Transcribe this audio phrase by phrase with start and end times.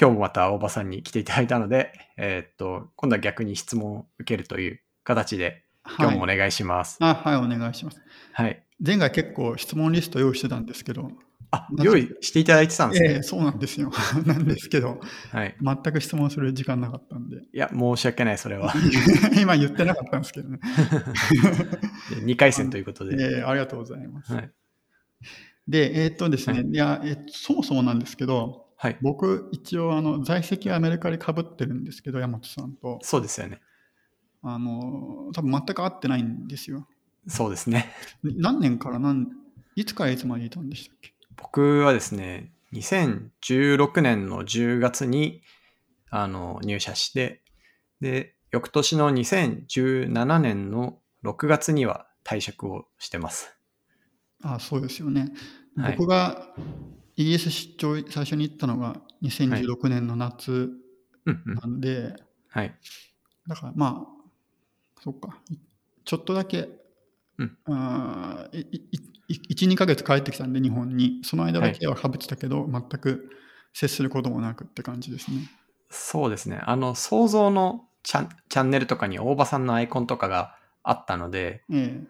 [0.00, 5.64] 今日もまた大場さんに来ていただいたので、えーっと、今度は逆に質問を受けるという形で、
[5.98, 6.36] 今日もおはい。
[6.36, 6.96] 願いします。
[7.00, 8.00] あ、はい、お願いします。
[8.32, 8.64] はい。
[8.84, 11.10] 前回結構質問リスト用意してたんですけど、
[11.52, 13.10] あ、用意していただいてたんですね。
[13.10, 13.92] ええそうなんですよ。
[14.26, 14.98] なんですけど、
[15.30, 15.54] はい。
[15.62, 18.72] 全く質問する時間なかったんで、いや、申し訳ない、それは。
[19.40, 20.58] 今言ってなかったんですけどね。
[22.24, 23.16] 2回戦ということで。
[23.22, 24.32] ええありがとうございます。
[24.34, 24.50] はい。
[25.68, 28.98] で、えーっとですね、はいい、や、えーそもそもなんですけど、はい。
[29.00, 33.62] 僕、一応、あの、在籍はアメリカで被ってるんですけど、山本さんと、そうですよね。
[34.42, 36.86] あの、多分全く会ってないんですよ。
[37.26, 37.94] そうですね。
[38.22, 39.28] 何年から何、
[39.74, 41.14] いつからいつまでいたんでしたっけ？
[41.34, 45.40] 僕はですね、2016年の10月に
[46.10, 47.40] あの入社して、
[48.02, 53.56] で、翌年の2017年の6月には退職をしてます。
[54.42, 55.32] あそうですよね。
[55.74, 56.54] はい僕が
[57.16, 60.70] イギリス出張最初に行ったのが2016年の夏
[61.26, 61.54] うんうん。
[61.54, 62.14] なんで、
[62.48, 62.74] はい。
[63.48, 65.56] だからまあ、そっか、い
[66.04, 66.68] ちょっとだけ、
[67.38, 71.20] うんあーいいい1、2ヶ月帰ってきたんで、日本に。
[71.24, 73.30] その間だけはかぶってたけど、全く
[73.72, 75.48] 接することもなくって感じですね。
[75.90, 76.60] そうですね。
[76.64, 82.04] あの、想像のチャンチャンネルとかに大場さんのアイコンとかがあったので、え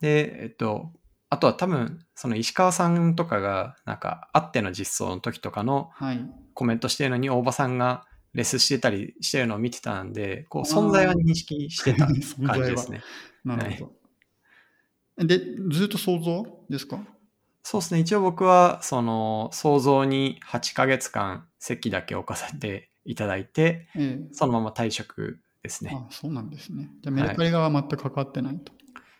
[0.00, 0.92] で、えっと、
[1.30, 5.90] あとは多分、その石川さんとかが、なんか、あっての実装の時とかの。
[6.54, 8.04] コメントしてるのに大場さんが
[8.34, 12.06] レスしてたりしてるのを見てたんで、こう存在は認識してた
[12.46, 13.00] 感じですね。
[13.44, 13.92] なるほ
[15.18, 15.24] ど。
[15.26, 15.38] で、
[15.70, 16.98] ずっと想像ですか？
[17.62, 18.00] そうですね。
[18.00, 25.90] 一応僕は、その、想像に8ヶ月間席だけ置かせていただいて、ええそのまま退職ですね。
[25.94, 26.90] あそうなんですね。
[27.02, 28.72] じゃあ、メルカリ側は全く関わってないと。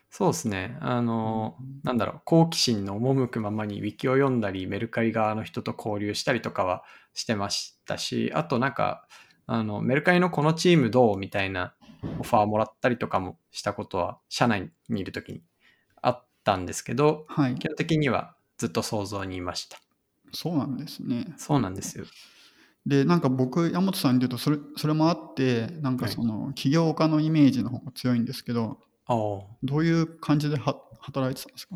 [0.09, 0.77] そうですね。
[0.81, 9.07] あの、なんだろう、好奇心の赴くままにウィキを読んだり、メルカリ側の人と交流したりとかはしてましたし、あとなんか、
[9.45, 11.73] あの、メルカリのこのチームどうみたいな
[12.19, 15.41] オファーもらったりとかもしたことは、社内にいるときに
[16.01, 17.55] あったんですけど、はい。
[17.55, 19.79] 基本的にはずっと想像にいました。
[20.33, 21.33] そうなんですね。
[21.37, 22.05] そうなんですよ。
[22.85, 31.75] で、なんか僕、山本さんに言うとそれ、それもあって、なんかはいその、起業家のイメージの方が強いんですけど、ああ、どういう感じでは働いてたんですか？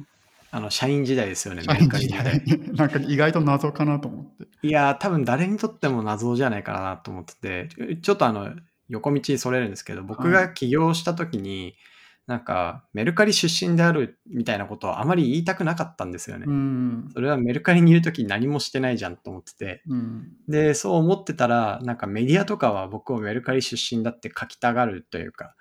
[0.51, 2.43] あの、社員時代ですよね、社メルカリ員時代。
[2.77, 4.67] なんか意外と謎かなと思って。
[4.67, 7.35] いやー、多分誰にとっても謎じゃないかなと思って
[7.67, 8.53] て、ちょっとあの、
[8.87, 11.75] 横道それるんですけど、僕が起業した時に、
[12.27, 16.45] なんか、メルカリ出身であるみたいなことはあまり言いたくなかったんですよね。
[16.47, 17.09] うん。
[17.13, 19.81] それはメルカリにいる時に何もしてないじゃんと思ってて。
[19.87, 20.31] うん。
[20.47, 25.55] で、そう思ってたら、なんかメディアとかは僕をメルカリ出身だって書きたがるというか、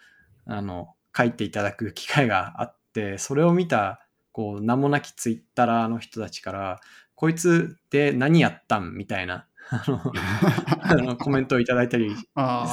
[0.44, 6.80] あの、書いていただく機会があって、それを見た、こう、名もなきツイッターの人たちから、
[7.14, 10.12] こいつで何やったんみたいな、あの、
[10.82, 12.14] あのコメントをいただいたり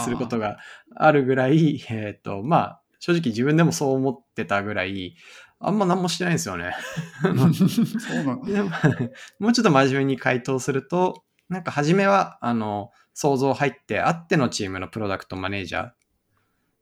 [0.03, 0.57] することが
[0.95, 5.16] あるぐらい、えっ、と、まあ、正直自分でもそう思ってたぐらい、
[5.59, 6.73] あんま何もしてないんですよね。
[7.22, 7.33] そう
[8.23, 8.69] なんでも
[9.39, 15.91] もうちょっと真面目に回答すると、なんか初めは、あの、想像入って、あってのチームのプロダクトマネージャー。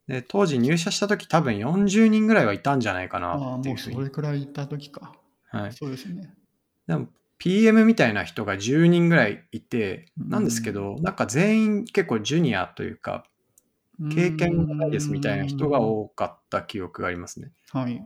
[0.07, 3.95] で、当時入社した時多分40人ぐらいはいたんじゃないかああ、なっていうふうに。
[3.95, 5.13] もうそれくらいいた時か。
[5.50, 5.73] はい。
[5.73, 6.34] そうですね。
[6.88, 7.07] でも
[7.38, 13.25] PM みたいな人が10人ぐらいいて、うんなんですけど、なんか全員結構ジュニアというか、
[14.13, 17.51] 経験がないですみたいな人が多かった記憶がありますね。
[17.72, 18.06] はい。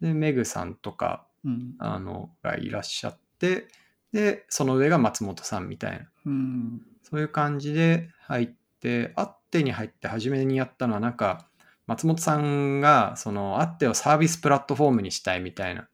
[0.00, 1.74] で、メグさんとか、うん。
[1.78, 3.68] あの、がいらっしゃって、
[4.12, 6.10] で、その上が松本さんみたいな。
[6.26, 6.82] うん。
[7.02, 8.50] そういう感じで入っ
[8.80, 11.46] て、アッテに入って初めにやったのは、なんか、
[11.86, 15.88] 松本さんが、その、アッテをサービスプラットフォームにしたいみたいな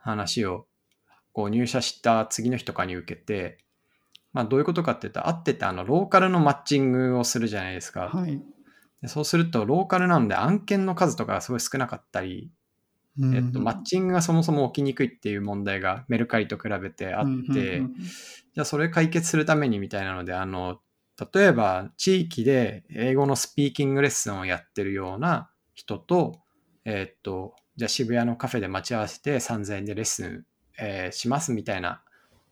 [0.00, 0.66] 話を、
[1.32, 3.58] こう入社した次の日とかに受けて、
[4.32, 8.08] まあどういうことかって言ったら、アッテってあの、ローカルのマッチングをするじゃないですか。
[8.08, 8.42] はい。
[9.02, 12.50] でそうすると、ローカルなので案件の数とかがすごい少なかったり、
[13.20, 17.94] うんえっと、マッチングがそもそも起きにくいっていう問題がメルカリと比べてあって、うんうん
[18.54, 20.80] じゃあそれ解決するためにみたいなので、あの、
[21.32, 26.40] 例えば地域で英語のスピーキングレッスンをやってるような人と、
[26.84, 30.44] えっと、じゃあ渋谷のカフェで待ち合わせて3000円でレッスン、
[30.78, 32.02] えーしますみたいな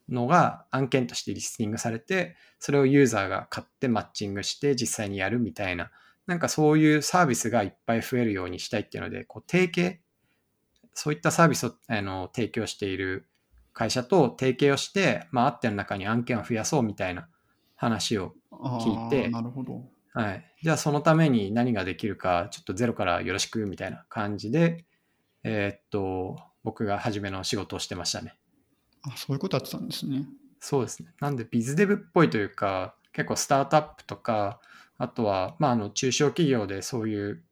[0.08, 5.91] のが案件としてリスティングされて、それをユーザーが買ってマッチングして実際にやるみたいな、
[6.26, 10.00] なんかそういうサービスがいっぱい増えるようにしたいっていうので、こう提携、
[10.94, 13.29] そういったサービスをあの提供している
[13.73, 17.29] 会社と提携をして、まあ、あっての中に案件を増やそうみたいな
[17.76, 19.84] 話を、あ聞いてーなるほど。
[20.12, 20.44] はい。
[20.62, 24.84] じゃあそのために何ができるか、ちょっとゼロからよろしくみたいな感じで、
[25.44, 28.34] えーっと、僕が初めの仕事をしてましたね。
[29.02, 30.26] あ、そういうことやってたんですね。
[30.58, 31.11] そうですね。
[31.20, 34.61] なんで、ビズデブっぽいというか、結構スタートアップとか、
[34.99, 37.44] あとは、まあ、あの、中小企業でそういう、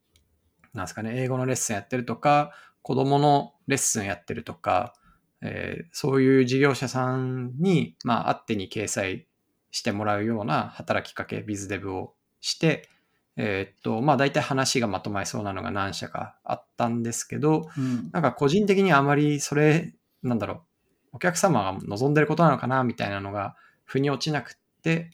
[0.73, 4.95] なんですかね、英語のレッスンやってるとか、子供のレッスンやってるとか、
[5.43, 9.27] えーそういう事業者さんに、まあ、あってに掲載
[9.75, 12.89] してもらうような働きかけ、ビズデブをして、
[13.37, 18.09] えーっと、まあ、大体話がまとまりそうなのが何社かあったんですけど、うん。
[18.13, 19.93] なんか個人的にあまりそれ、
[20.23, 25.11] なんだろう、お客様が望んでることなのかな、みたいなのが、腑に落ちなくって、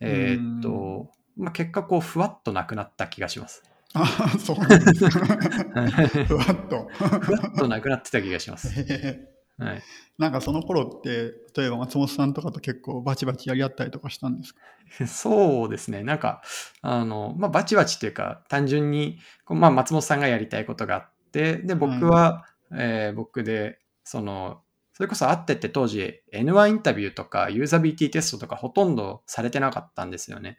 [0.00, 3.62] えーっと、まあ、結果こう、ふわっとなくなった気がします。
[3.94, 5.20] ああ、そうなんですか。
[6.26, 6.88] ふわっと。
[6.92, 8.68] ふわっとなくなってた気がします。
[8.80, 9.82] へへはい。
[10.18, 14.60] なんかその頃って、例えば松本さんとかと結構バチバチやり合ったりとかしたんですか？
[15.06, 16.02] そうですね。
[16.02, 16.42] なんか、
[16.82, 24.62] あの、まあ、バチバチというか、単純に、こうまあ、松本さんがやりたいことがあって、で、僕は、えー僕で、その、
[24.92, 30.56] それこそ会ってって当時、N1 インタビューとか、ユーザビリティテストとかほとんどされてなかったんですよね。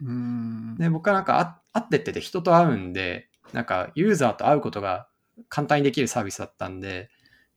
[0.78, 5.08] で、僕はなんかあ会ってってて人と会うんで、なんかユーザーと会うことが
[5.50, 7.10] 簡単にできるサービスだったんで、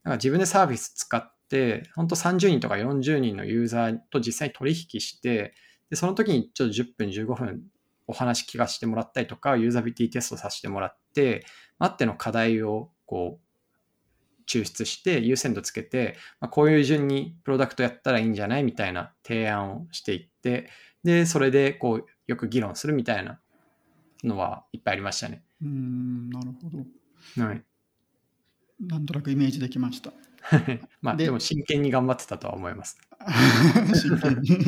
[0.03, 1.34] なんか自分でサービス使って、
[1.95, 5.53] 本当30人とか40人のユーザーと実際に取引して、
[5.89, 7.63] で、その時にちょっと10分、15分
[8.07, 11.45] お話聞かせてもらったりとか、ユーザビリティテストさせてもらって、
[11.79, 13.45] あっての課題をこう、
[14.47, 20.69] 抽出して優先度つけて、まあ、こういう順にプロダクトやったらいいんじゃないみたいな提案をしていって、
[21.03, 23.39] で、それでこう、よく議論するみたいな
[24.23, 25.43] のはいっぱいありましたね。
[25.61, 27.43] うーん、なるほど。
[27.43, 27.63] はい。
[28.79, 30.11] なんとなくイメージできました。
[31.01, 32.97] まあ、ででも真剣に頑張ってたとは思います。
[33.93, 34.55] 真剣に。
[34.55, 34.65] うん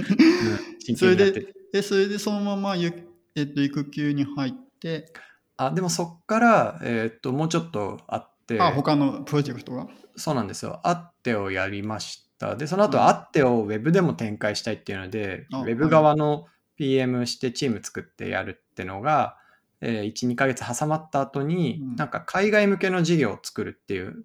[0.80, 1.16] 真それ。
[1.16, 5.12] で、えそれでそのままゆ、えっと、育休に入って、
[5.58, 9.88] あ、でもそっから、えーっと、もうちょっとあって、あ、他のプロジェクトが？
[10.16, 10.80] そうなんですよ。
[10.84, 12.56] アッテをやりました。
[12.56, 16.46] で、その後、うんアッテをウェブでも展開したいっていうので、あウェブ側の
[16.78, 19.38] PM してチーム作ってやるってのが、
[19.82, 24.24] えー1、2ヶ月挟まった後に、うんなんか海外向けの事業を作るっていう、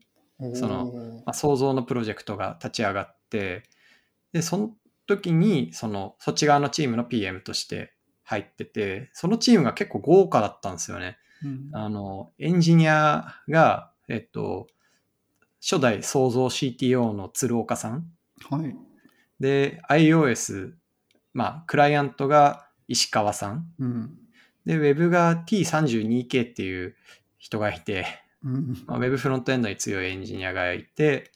[0.54, 0.92] その
[1.26, 3.62] まあ、創造のプロジェクトが立ち上がって、
[4.32, 4.70] で、その
[5.06, 7.92] 時に、その、そっち側のチームの PM として
[8.24, 11.18] 入ってて、そのチームが結構豪華だったんですよね。
[11.44, 14.68] うんあの、エンジニアが、えっと、
[15.60, 18.06] 初代創造 CTO の鶴岡さん。
[18.50, 18.76] はい。
[19.40, 20.72] で、iOS、
[21.34, 23.66] まあ、クライアントが石川さん。
[23.78, 24.18] うん。
[24.64, 26.94] で、Web が T32K っていう
[27.38, 28.04] 人がいて、うん。
[28.42, 31.30] まあ、Web フロントエンドに強いエンジニアがいて、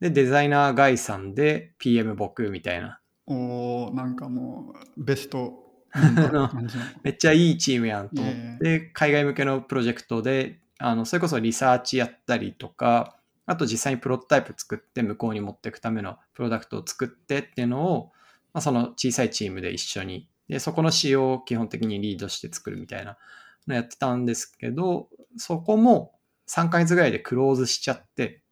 [0.00, 3.00] で、デザイナーガイさんで PM 僕みたいな。
[3.26, 5.68] おーなんかもう、ベスト。
[7.02, 13.16] めっちゃいいチームやんと思って、海外向けのプロジェクトで、あの、それこそリサーチやったりとか、
[13.46, 18.12] あと実際にプロトタイプ作って向こうに持っていくためのプロダクトを作ってっていうのを、
[18.52, 23.18] まあ、その小さいチームで一緒に、で、そこの仕様を基本的にリードして作るみたいな
[23.66, 26.12] のやってたんですけど、そこも
[26.50, 28.42] 3ヶ月ぐらいでクローズしちゃって、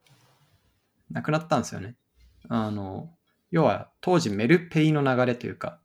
[1.11, 1.97] なくなったんですよね。
[2.49, 3.11] あの、
[3.51, 5.81] 要は当時メルペイの流れというか、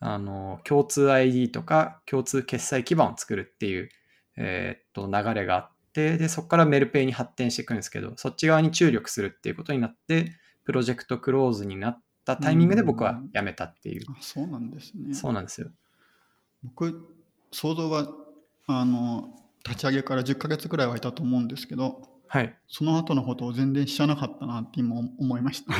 [0.00, 3.90] あの、共通 ID とか共通決済基盤を作るっていう、
[4.36, 10.32] えーっと、流れがあって、で、そこからメルペイに発展していくんですけど、そっち側に注力するっていうことになって、
[10.64, 14.06] プロジェクトクローズになったタイミングで僕は辞めたっていう。
[14.08, 15.14] あそうなんですね。
[15.14, 15.68] そうなんですよ。
[16.62, 17.08] 僕、
[17.50, 18.08] 想像は、
[18.66, 19.34] あの、
[19.66, 22.54] 立ち上げから10ヶ月くらいはいたと思うんですけど、はい。
[22.68, 25.72] その後のことを全然知らなかったなって今思いました。
[25.74, 25.76] い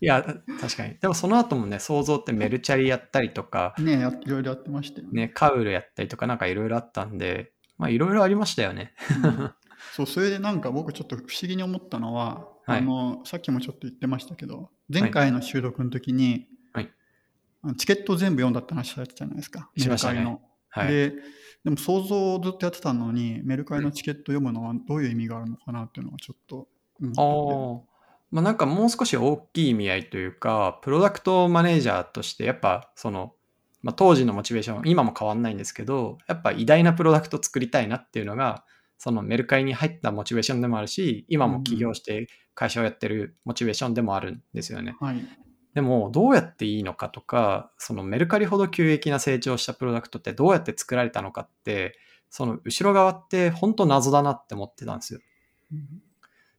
[0.00, 0.22] や、
[0.60, 0.96] 確かに。
[1.00, 5.26] でもその後もね、想像ってメルチャリやったりとか、ねやいろいろやってましたよね。
[5.26, 8.94] ね、カウルやったりとかなんかいろいろあったんで、まあいろいろありましたよね。
[9.24, 9.52] うん
[9.94, 16.90] そう、それでなんか僕ちょっと不思議に思ったのは、はいあの、さっきもちょっと言ってましたけど、前回の収録の時に、はい
[17.78, 19.70] チケットを全部読んだって話されてたじゃないですか。
[19.76, 20.40] しましたね。
[20.68, 20.88] はい。
[20.88, 21.12] で、
[21.64, 26.68] でも想像をずっとやってたのに、メルカリのチケット読むのはどういう意味があるのかなっていうのがちょっと
[27.00, 27.82] 思。
[27.82, 27.92] ああ。
[28.32, 33.34] まあなんかもう少し大きい意味合いというか、プロダクトマネージャーとして、やっぱその、
[33.82, 38.64] まあ、当時のモチベーション、今も変わんないんですけど、やっぱ偉大なプロダクト作りたいなっていうのが、
[38.98, 44.96] そのメルカリに入ったモチベーションでもあるし、今も起業して会社をやってるモチベーションでもあるんですよね。
[45.00, 45.16] はい。
[45.74, 51.98] でも、どうやっていいのかとか、そのメルカリほど急激な成長したプロダクトってどうやって作られたのかって、
[52.30, 55.20] その後ろ側って本当謎だなって思ってたんですよ。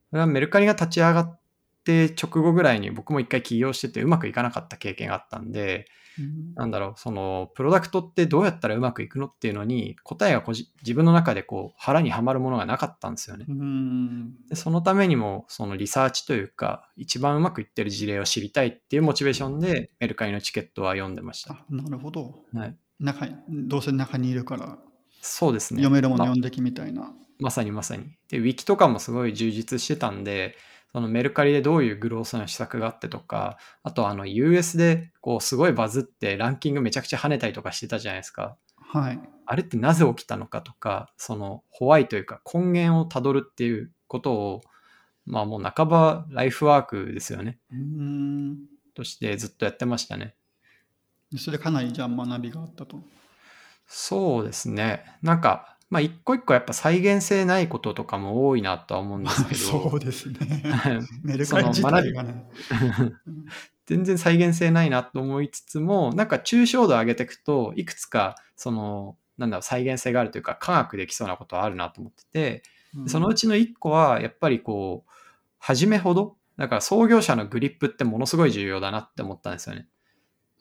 [0.10, 1.40] それはメルカリが立ち上がっ
[1.84, 6.03] って直後ぐらいに僕も一回起業しててうまくいかなかった経験があったんで、うん
[6.56, 13.46] なんだろう、その、プロダクトってどうやったらうまくいくのっていうのに、答えがこじ自分の中でこう、腹にはまるものがなかったんですよね。
[13.48, 21.54] うんでそのためにも、そのリサーチというか、一番うまくいってる事例を知りたいっていうモチベーションで、メルカリのチケットは読んでました。
[21.54, 22.44] あなるほど。
[22.54, 24.78] はい、中にどうせ中にいるから
[25.24, 25.82] そうですね。
[25.82, 27.14] 読めるものまあ読んできみたいな。
[27.40, 28.04] まさにまさに。
[28.30, 30.56] で、ウィキとかもすごい充実してたんで、
[30.94, 38.58] そのメルカリでどういうグロースの施策があってとか、あとあの US でこうすごいバズってランキングめちゃくちゃ跳ねたりとかしてたじゃないですか。
[38.78, 39.20] はい。
[39.46, 44.62] あれってなぜ起きたのかとか、そのホワイというか根源をたどるっていうことを、
[45.26, 47.58] まあもう半ばライフワークですよね。
[47.72, 48.58] うん
[48.94, 50.36] としてずっとやってましたね。
[51.38, 53.02] それでかなりじゃあ学びがあったと。
[53.88, 55.04] そうですね。
[55.22, 59.90] なんか、まあ一個一個やっぱ再現性ないこととかも多いなとは思うんですけど。
[59.90, 60.40] そうですね。
[61.22, 62.48] メルカリ自体がね。
[63.86, 72.64] 全然再現性ないなと思いつつも、なんか抽象度を上げていくと、いくつか、その、なんだろう、再現性があるというか、科学できそうなことはあるなと思ってて、
[72.96, 75.12] うんそのうちの一個は、やっぱりこう、
[75.60, 79.88] 初めほど、だから創業者のグリップってものすごい重要だなって思ったんですよね。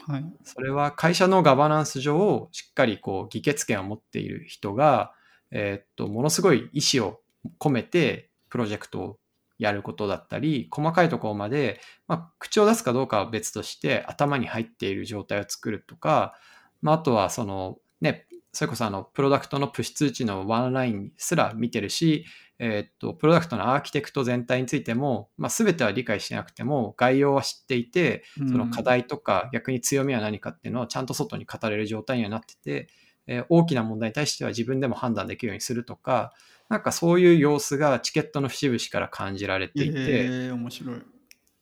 [0.07, 0.25] はい。
[0.45, 5.13] それは会社のガバナンス上、しっかりこう、議決権を持っている人が、
[5.53, 7.21] えーっと、ものすごい意思を
[7.61, 9.19] 込めて、プロジェクトを
[9.59, 16.35] やることだったり、細かいところまで、まあ、口を出すかどうかは別として、頭に入っている状態を作るとか、
[16.81, 22.27] まあ、あとはその、ね、それこそあの、プロダクトのプッシュ通知のワンラインすら見てるし、
[22.59, 32.89] えーっと、プロダクトのアーキテクト全体についても、まあ、全ては理解してなくても、概要は知っていて、その課題とか逆に強みは何かっていうのをちゃんと外に語れる状態にはなってて、
[33.27, 36.33] え大きな問題に対しては自分でも判断できるようにするとか、
[36.69, 41.12] なんかそういう様子がチケットの節々から感じられていて、えー面白い。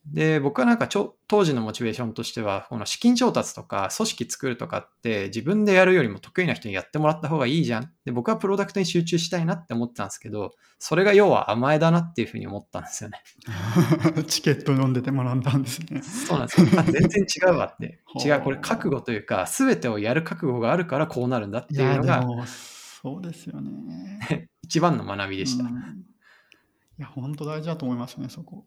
[0.06, 7.92] で、僕はなんかちょ当時のモチベーションとしては、この資金調達とか組織作るとかって自分でやるよりも得意な人にやってもらった方がいいじゃん。
[8.04, 13.22] で、僕はプロダクトに集中したいなって思ってたんですけど、それが要は甘えだなっていうふうに思ったんですよね。
[14.26, 16.02] チケット飲んでて学んだんですね。
[16.02, 16.66] そうなんですよ。
[16.80, 18.00] あ全然違うわって。
[18.24, 24.48] 違はあう、これ覚悟というか、全てをやる覚悟があるからこうなるんだっていうのがそうですよね。
[24.64, 25.64] 一番の学びでした。
[25.64, 26.04] うん
[26.98, 28.66] いや、本当大事だと思いますね、そこ。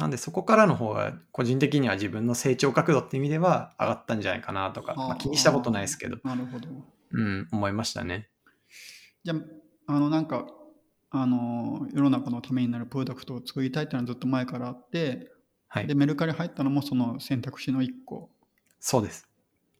[0.00, 6.68] なんでそこからの方が個人的には自分の成長角度って意味では上がったんじゃないかなとか、まあ、気にしたことないですけど、なるほど。
[7.12, 8.30] うん、思いましたね。
[9.24, 9.34] じゃ
[9.86, 10.46] あ、あの、なんか、
[11.10, 15.30] あの、世の中のためになるプロダクトを作りたいっていうのはずっと前からあって、
[15.68, 15.94] はいで、。
[15.94, 18.30] メルカリ入ったのもその選択肢の一個。
[18.78, 19.28] そうです。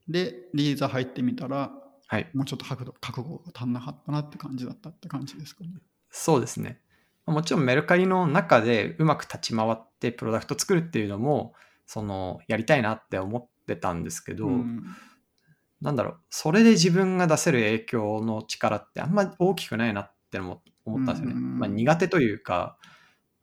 [0.06, 1.72] で、リーザ入ってみたら、
[2.06, 2.28] はい。
[2.34, 5.70] もうちょっと覚悟覚悟が足んなかったなって感じだったって感じですかね。
[6.10, 6.80] そうですね。
[7.26, 11.54] もちろんメルカリの中でうまく立ち回ってプロダクト作るっていうのも、
[11.86, 14.82] その、やりたいなって思ってたんですけど、うん
[15.80, 21.32] なんだろう、それで自分が出せる影響の力ってあんま大きくないなって思ったんですよね。
[21.32, 22.76] うんまあ、苦手というか、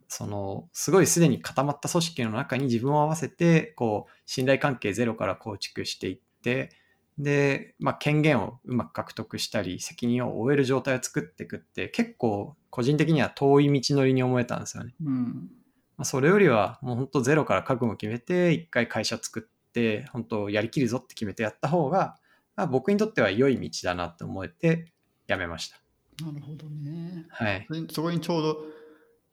[0.07, 6.69] その、すごいすでに固まった組織の中に自分を合わせて、こう、信頼関係ゼロから構築していって、
[7.17, 14.93] で、まあ、権限をうまく獲得したり、責任を負える状態を作っていくって、結構、個人的には遠い道のりに思えたんですよね。
[15.03, 15.49] うん
[15.97, 22.17] まあ、それよりは、もう本当ゼロから覚悟を決めて、一回会社作って、本当やりきるぞって決めてやった方が、
[22.55, 24.93] まあ、僕にとっては良い道だなって思えて、
[25.25, 25.77] やめました。
[26.23, 27.25] なるほどね。
[27.29, 27.67] はい。
[27.91, 28.65] そこにちょうど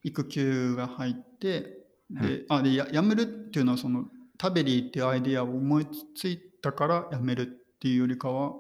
[0.03, 4.05] 育休が入って、で、うあでや辞めるっていうのはその
[4.37, 8.55] タベリーっていうアイデアを思いついたから辞めるっていうよりかは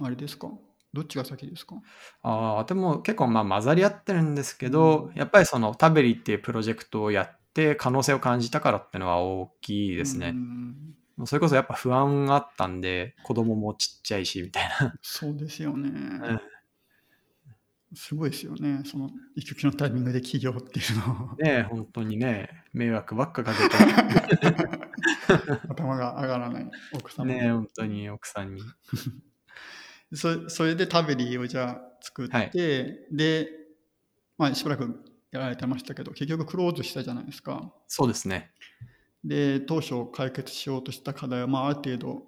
[0.00, 0.48] あれですか？
[0.92, 1.74] どっちが先ですか？
[2.22, 10.28] ああ、でも結構まあ混ざり合ってるんですけど、やっぱりそのタベリっていうプロジェクトをやって可能性を感じたからっていうのは大きいですね。
[10.28, 10.94] うん
[11.26, 14.94] それこそやっぱ不安があったんで、子供もちっちゃいし、みたいな。
[15.02, 15.88] そうですよね。
[15.88, 16.40] ん
[17.96, 18.82] すごいですよね。
[18.84, 24.56] その育休のタイミングで起業っていうのねえ、本当にね、迷惑ばっかかけて。
[25.68, 28.62] 頭が上がらない奥様ねえ、本当に奥さんに。
[30.12, 32.50] そそれでタベリーをじゃあ作って、はい
[33.10, 33.48] で、
[34.38, 37.72] まあ、しばらくやられてましたけど結局クローズしたじゃないですか。
[37.88, 38.52] そうですね。
[39.24, 42.26] で当初解決しようとした課題は、まあ、ある程度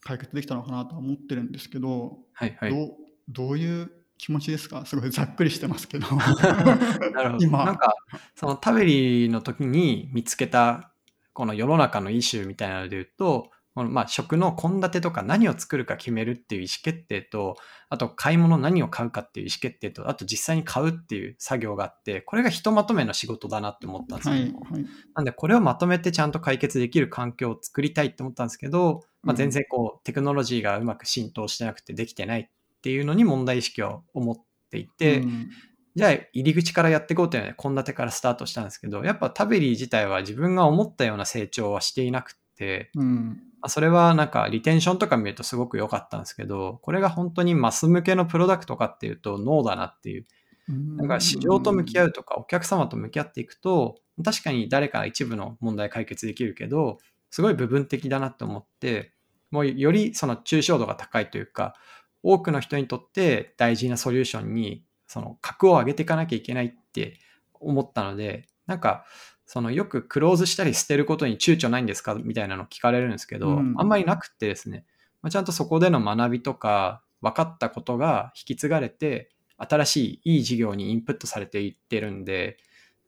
[0.00, 2.70] 解決できたのかなとは思ってるんですけど、はいはい。
[2.70, 2.96] どう
[3.28, 4.84] どういう気持ちですか？
[4.86, 6.06] すごいざっくりしてますけど。
[7.12, 7.44] なるほど。
[7.44, 7.94] 今なんか、
[8.34, 10.91] そのタベリの時に見つけた、
[11.32, 17.56] この世の中のイシューみたいなので言うと、このまあ食の献立とか何を作るか決めるっていう意思決定と、
[17.88, 24.40] あと買い物何を買うかっていう意思決定と、あと実際に買うっていう作業があって、これがひとまとめの仕事だなって思ったんですよね。
[24.40, 24.52] はい。
[24.52, 24.86] はい。
[25.14, 34.36] なんでこれをまとめてちゃんと解決できる環境を作りたいって思ったんですけど、まあ、全然こうテクノロジーがうまく浸透してなくてできてないっていうのに問題意識を持っ
[34.70, 35.50] ていて、うん
[35.94, 43.26] じゃあ入り口からやっていこうというので献立からスタートしたんですけど、やっぱタベリー自体は自分が思ったような成長はしていなくて、うん。
[43.60, 50.26] まあそれはなんかリテンションとか見るとすごく良かったんですけど、これが本当にマス向けのプロダクトかっていうとノーだなっていう。
[50.68, 56.98] なんか市場と向き合うとかお客様と向き合っていくと、確かに誰か一部の問題解決できるけど、
[57.30, 59.12] すごい部分的だなって思って、
[59.50, 61.74] もうよりその抽象度が高いというか、
[62.22, 67.18] 多くの人にとって大事なソリューションにその格を上げていかなきゃいけないって
[67.60, 69.04] 思ったので、なんか
[69.44, 72.14] そのよくクローズしたり捨てることに躊躇ないんですか？
[72.14, 74.86] みたいなの聞かれるんですけど、うんあんまりなくってですね、
[75.20, 79.28] まあ、ちゃんとそこでの学びとか分かったことが引き継がれて、
[79.58, 82.56] 新しいいい事業にインプットされていってるんで、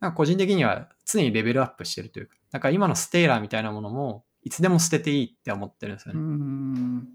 [0.00, 6.23] なんか個人的には常にレベルアップしてるというか、なんか今のステーラーみたいなものもいつでも捨てていいって思ってるんですようね。
[6.23, 7.08] ん。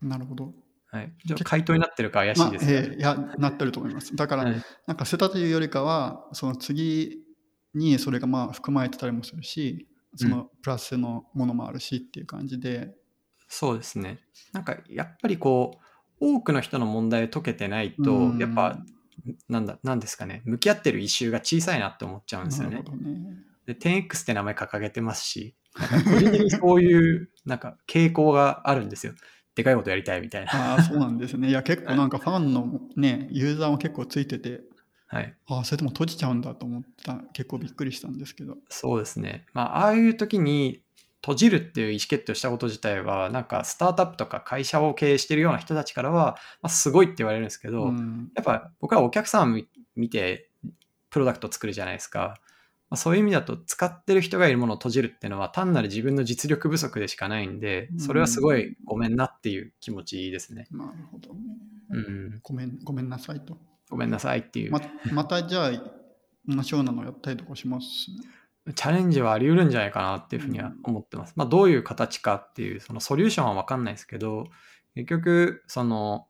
[0.00, 0.54] なるほど。
[0.94, 1.12] はい。
[1.26, 4.14] ちょっと回答になってるか怪しまあいですけど、ええいや、なってると思います。
[4.14, 7.18] だから、はいなんか捨てたというよりかは、その次
[7.74, 12.94] にそれがまあ含まれてたりもするし、そのプラスのものもあるしっていう感じで、
[13.48, 14.20] そうですね。
[14.52, 15.80] なんかやっぱりこ
[16.20, 18.78] う、多くの人の問題を解けてないと、うんやっぱ、
[19.48, 22.84] なんだ、なんですかね、向き合ってるイシューが小さいなって思っちゃうんですよねね。
[23.66, 25.56] で、10X って名前掲げてますし、
[26.04, 29.14] 個人的にそういう、なんか傾向があるんですよ。
[29.54, 30.72] でかいことやりたいみたいな。
[30.72, 31.48] ああ、そうなんですね。
[31.48, 34.62] いや、結構なんかファンのね、ユーザーも結構ついてて、
[35.06, 35.34] はい。
[35.46, 38.56] ああ、それでも閉じちゃうんだと思った、結構びっくりしたんですけど。
[38.68, 39.46] そうですね。
[39.52, 40.82] まあ、ああいう時に
[41.22, 50.50] 閉じるっていう意思決定をしたこと自体は、なんかスタートアップとか会社を経営してるような人たちからは、まあ、すごいって言われるんですけど、うんやっぱ僕はお客さん見見て
[51.10, 52.34] プロダクトを作るじゃないですか。
[52.94, 60.68] まあ、そういう意味だと使ってる人がいるものを閉じるっていうのは単なる自分の実力不足でしかないんで、それはすごいごめんなっていう気持ちですね。
[60.70, 61.40] なるほどね。
[61.90, 62.40] うん。
[62.40, 63.58] ごめん、ごめんなさいと。
[63.90, 64.70] ごめんなさいっていう。
[64.70, 64.80] ま
[65.12, 65.70] またじゃあ、
[66.46, 67.86] 同じようなのやったりとかします？
[68.74, 71.34] チャレンジはあり得るんじゃないかなっていうふうには思ってます。
[71.34, 74.46] まあ、どういう形かっていう、そのソリューションは分かんないですけど、
[74.94, 76.28] 結局、その、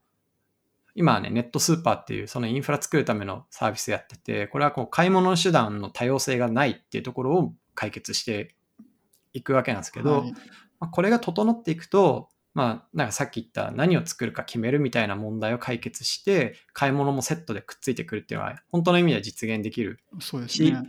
[0.94, 8.54] 今はね、ネットスーパーっていう、そのインフラ作るためのサービスやってて、これはこう買い物の手段の多様性がないっていうところを解決して
[9.32, 20.80] いくわけなんですけど、はいまあ、これが整っていくと、まあ、なんかさっき言った何を作るか決めるみたいな問題を解決して、買い物もセットでくっついてくるっていうのは、本当の意味では実現できるそうですね。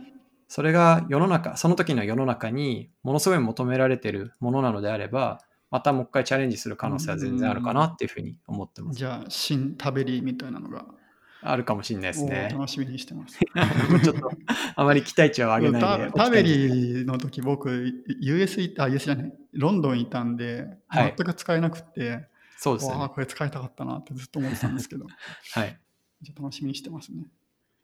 [0.48, 8.98] それが世の中、その時の世の中にものすごい求められてるものなのであれば、またもう一回チャレンジする可能性は全然あるかなっていうふうに思ってます。
[8.98, 10.84] じゃあ、新食べりみたいなのが、
[11.42, 12.48] あるかもしれないですおね。
[12.52, 13.38] 楽しみにしてます。
[14.04, 14.30] ちょっと
[14.74, 16.10] あまり期待値を上げないで。
[16.10, 23.08] た食べりの時僕、US いあ、US じゃない、ロンドンいたんで、はい全く使えなくて、そうですよね。
[23.08, 25.06] これ使いたかったなってずっと思ってたんですけど、
[25.52, 25.78] はい。
[26.22, 27.26] じゃあ楽しみにしてますね。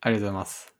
[0.01, 0.75] ありがとうございます。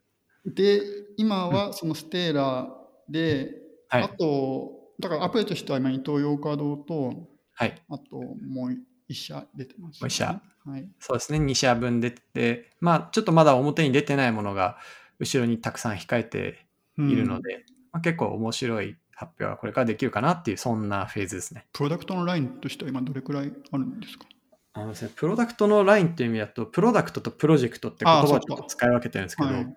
[0.47, 0.81] で、
[1.17, 7.83] 今はそのステーラーで、はいあと、だからアプリとしては今、伊東洋華堂と、はい。
[7.91, 8.77] あともう
[9.09, 10.41] 一社出てます、もう一社。
[10.65, 10.89] はい。
[10.99, 11.39] そうですね。
[11.39, 14.79] 2社分出てて、まあちょっとまだ表に出てないものが
[15.19, 21.67] 後ろにたくさん控えてうんいるので、まあ、結構面白い発表がこれからできるかなっていう、そんなフェーズですね。
[21.73, 24.27] プロダクトのラインとしては今どれくらいあるんですか？
[24.75, 29.77] あのですね、プロダクトのラインっていう意味だと、プロダクトとプロジェクトって言葉をちょっと使い分けてるんですけど、はい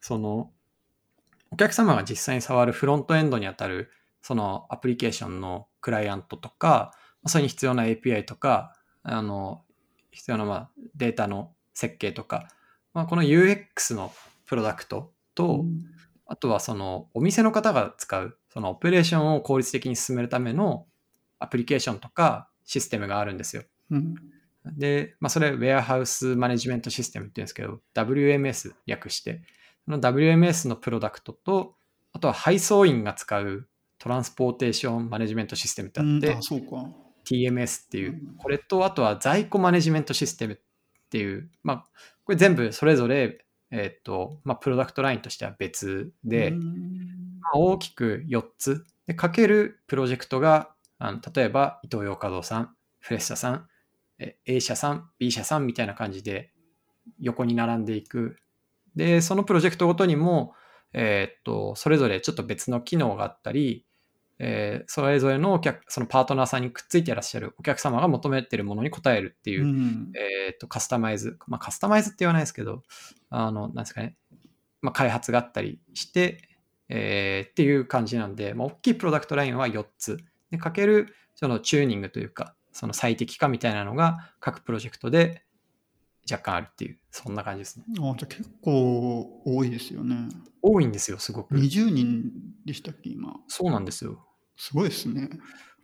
[0.00, 0.52] その、
[1.50, 3.90] お客様が実際に触るフロントエンドにあたる、
[4.26, 6.90] そのアプリケーションのクライアントとか、
[7.26, 9.62] それに必要な API とか、あの、
[10.10, 12.48] 必要なまあデータの設計とか、
[12.92, 14.12] まあ、この UX の
[14.44, 15.64] プロダクトと、
[16.26, 20.88] あとはそのお店の方が使う、そのオペレーションを効率的に進めるための
[21.38, 23.62] アプリケーションとかシステムがあるんですよ。
[23.92, 24.14] うん
[24.76, 29.42] で、まあ、それ、ウェアハウスマネジメントシステムって言うんですけど、WMS 略して、
[29.84, 31.76] その WMS のプロダクトと、
[32.12, 36.66] あとは配送員が使うトランスポーテーションマネジメントシステムってあって、うんあ、そうか。
[37.24, 40.56] TMS っていううん、これと、あとは在庫マネジメントシステムっ
[41.10, 41.84] ていう、まあ、
[42.24, 46.60] これ全部それぞれ、えっ、と、まあ、プロダクトラインとしては別で、うん。
[47.40, 48.86] まあ大きく4つ。
[49.06, 53.68] でかけるプロジェクトがあの例えば伊東洋華堂さんフレッシャさん
[54.18, 56.52] え A 社さん B 社さんみたいな感じで
[57.20, 58.36] 横に並んでいく。
[58.94, 60.54] でそのプロジェクトごとにも、
[60.98, 63.86] えーっとそれぞれちょっと別の機能があったり
[64.38, 72.82] えーそれぞれのお客、そのパートナーさんにくっついていらっしゃるお客様が求めているものに応えるっていうう、んえっと、カスタマイズ、まあ、カスタマイズって言わないですけど、
[73.30, 74.16] あの、なんですかね、
[74.82, 76.42] まあ、開発があったりして、
[76.88, 80.18] えーっていう感じなんで、まあ、大きいプロダクトラインは4つ。
[80.50, 85.45] で、かける、そのチューニングというか、その最適化みたいなのが各プロジェクトで
[86.30, 87.84] 若干あるっていう、そんな感じですね。
[87.88, 90.28] あじゃあ結構多いですよね。
[90.62, 91.54] 多いんですよ、すごく。
[91.54, 92.30] 20人
[92.64, 93.36] でしたっけ、今？
[93.48, 94.26] そうなんですよ。
[94.56, 95.30] すごいですね。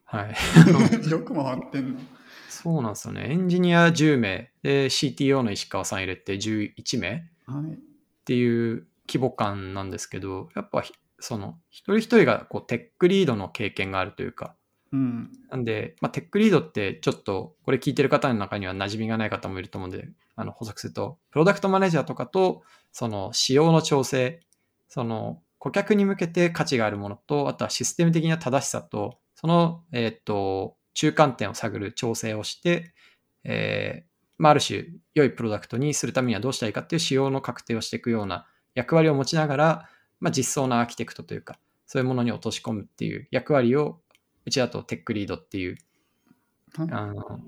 [0.04, 0.34] はい。
[1.10, 2.00] よく回ってんの。
[2.48, 3.28] そうなんですよね。
[3.30, 7.72] エンジニア10名で CTO の石川さん入れて11名はい。
[7.72, 7.78] っ
[8.24, 14.56] ていう規模感なんですけど、やっぱひその一人一人がこうテックリードの経験があるというか、
[14.92, 15.30] うん。
[15.50, 24.40] なんで、まあ、テックリードってちょっとこれ聞いてる方の中には馴染みがない方もいると思うんで、あの補足すると、プロダクトマネージャーとかとその仕様の調整、
[24.88, 32.92] その顧客に向けて価値があるものと、あとはシステム的な正しさと、その、えーっと中間点を探る調整をして、
[33.44, 39.88] えーまあ、ある種良いプロダクトにするためにはどうしたらいいかっていう仕様の確定をしていくような役割を持ちながら、
[40.20, 44.00] まあ、実装のアーキテクトというか、そういうものに落とし込むっていう役割を、
[44.44, 45.76] うちだとテックリードっていう
[46.76, 46.84] は？
[46.84, 47.40] いあの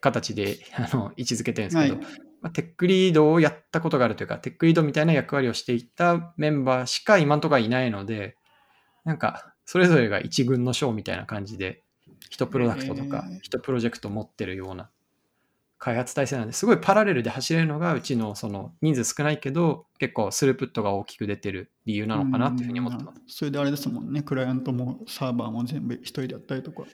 [0.00, 2.04] 形で あの位置づけてるんですけど、はい。
[2.42, 8.36] まあ、テックリードをやったことがあるというか、テックリードみたいな役割をしていったメンバーしか今のところいないので、
[9.04, 11.82] なんか、それぞれが一軍の賞みたいな感じで、
[12.28, 14.90] 一プロダクトとか一プロジェクト持ってるような
[15.78, 23.20] 開発体制なんで、すごいパラレルで走れるのが、うちのその人数少ないけど、結構スループットが大きく出てる理由なのかなっていうふうに思ってます。
[23.26, 23.36] す。
[23.38, 26.84] それであれですもんね、クライアントもサーバーも全部一人でやったりとか。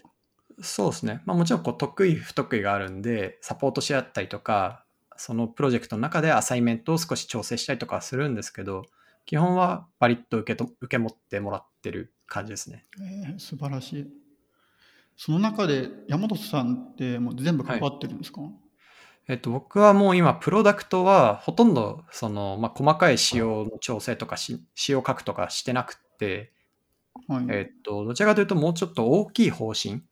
[0.62, 1.22] そうですね。
[1.24, 4.84] まあもちろんこう得意不得意があるんで、サポートし合ったりとか、
[5.16, 8.86] そのプロジェクトの中でアサイメントを少し調整したりとかはするんですけど、
[9.26, 12.86] 基本はバリッと受けと受け持ってもらってる感じですね。
[13.00, 14.06] えー素晴らしい。
[15.16, 18.40] その中で山本さんってもう全部関わってるんですか、
[19.30, 26.52] えっと、僕はもう今、プロダクトはほとんどその、まあ、細かい仕様の調整とかし、仕様書くとかしてなくて、
[27.28, 27.46] はい。
[27.48, 30.02] えっと、どちらかというともうちょっと大きい方針。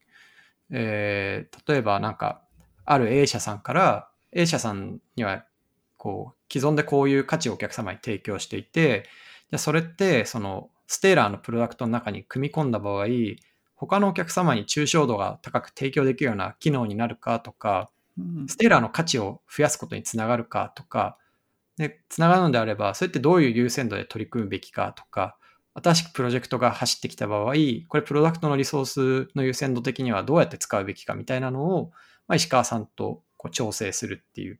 [0.71, 2.43] えー例えばなんか、
[2.85, 5.45] ある A 社さんから、A 社さんには、
[5.97, 9.03] こう、既存でこういう価値をお客様に提供していて、
[9.51, 13.07] じゃあそれって、その、ステーラーのプロダクトの中に組み込んだ場合、
[13.75, 17.98] 他のお客様に抽象度が高く提供できるような機能になるかとか、うん
[18.47, 21.17] ステーラーの価値を増やすことにつながるかとか、
[21.77, 25.37] で、つながるのであれば、それってどういう優先度で取り組むべきかとか、
[25.73, 27.53] 新しくプロジェクトが走ってきた場合、
[27.87, 31.91] これプロダクトのリソースの優先度的にはどうやって使うべきかみたいなのを、
[32.27, 34.59] まあ、石川さんとこう調整するっていう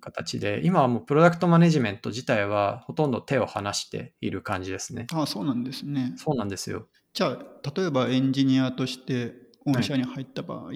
[0.00, 5.06] 形で、今はもうプロダクトマネジメント自体はほとんど手を離している感じですね。
[5.12, 6.12] うん、あそうなんですね。
[6.16, 6.86] そうなんですよ。
[7.12, 9.34] じゃあ例えばエンジニアとして
[9.66, 10.66] 御社に入った場合、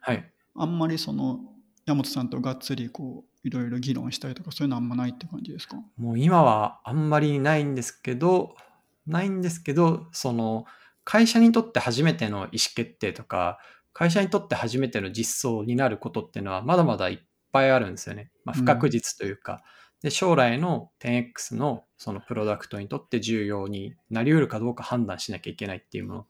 [0.00, 0.32] はい。
[0.58, 1.40] あんまりその
[1.86, 5.76] 山本さんとがっつりこういろいろ議論したりとかそういうのあんまないって感じですか？
[5.96, 8.54] もう今はあんまりないんですけど、
[9.06, 10.66] ないんですけど、その
[11.04, 13.58] 会社にとって初めての意思決定とか、
[13.94, 17.18] 会社にとって初めての実装になることっていうのはまだまだいっ
[17.52, 18.30] ぱいあるんですよね。
[18.44, 19.62] まあ、うん不確実というか、
[20.02, 26.26] で、将来の 10X のそのプロダクトにとって重要になり得るかどうか判断しなきゃいけないっていうもの。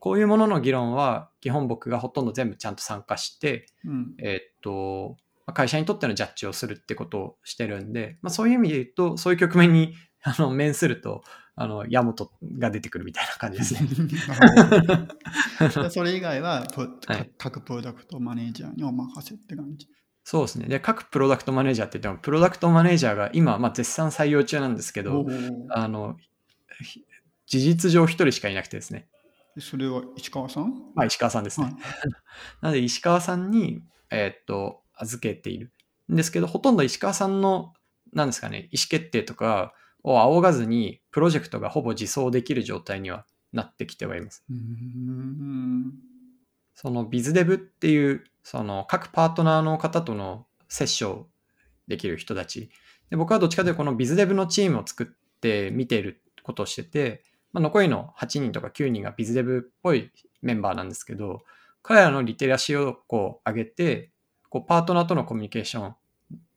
[0.00, 11.22] こういうものの議論は基本僕がほとんど全部ちゃんと参加して、うんえーっと、まあ会社にとってのジャッジをするってことをしてるんで、まあ、そういう意味で言うと、そういう局面にあの面すると、
[11.54, 13.80] あの、ヤモトが出てくるみたいな感じですね。
[15.90, 19.88] それ以外はプはい各プロダクトマネージャーにお任せって感じ。
[20.22, 20.66] そうですね。
[20.66, 26.16] で、各プロダクトマネージャーって言っても、プロダクトマネージャーが今、まあ、絶賛採用中なんですけおど、ーあの、
[26.82, 27.04] ひ
[27.46, 29.08] 事実上一人しかいなくてですね。
[29.58, 30.70] それは市川さん？
[30.94, 31.66] まあ、石川さんですね。
[31.66, 31.74] はい
[32.60, 35.72] なので、石川さんに、えーっと、預けている
[36.12, 37.74] んですけど、ほとんど石川さんの、
[38.12, 44.44] なんですかね、意思決定とかを仰がずに、プロジェクトがほぼ自走できる状態にはなってきてはいます。
[46.74, 51.26] そのビズデブっていう、その各パートナーの方とのセッション
[51.88, 52.70] できる人たち。
[53.10, 55.06] で僕はどっちかというとこのビズデブのチームを作っ
[55.40, 60.10] て見ていることをしてて、まあ、残りの8人とか9人がビズデブっぽい
[60.42, 61.42] メンバーなんですけど、
[61.82, 64.10] 彼らのリテラシーをこう上げて、
[64.48, 65.94] こうパートナーとのコミュニケーション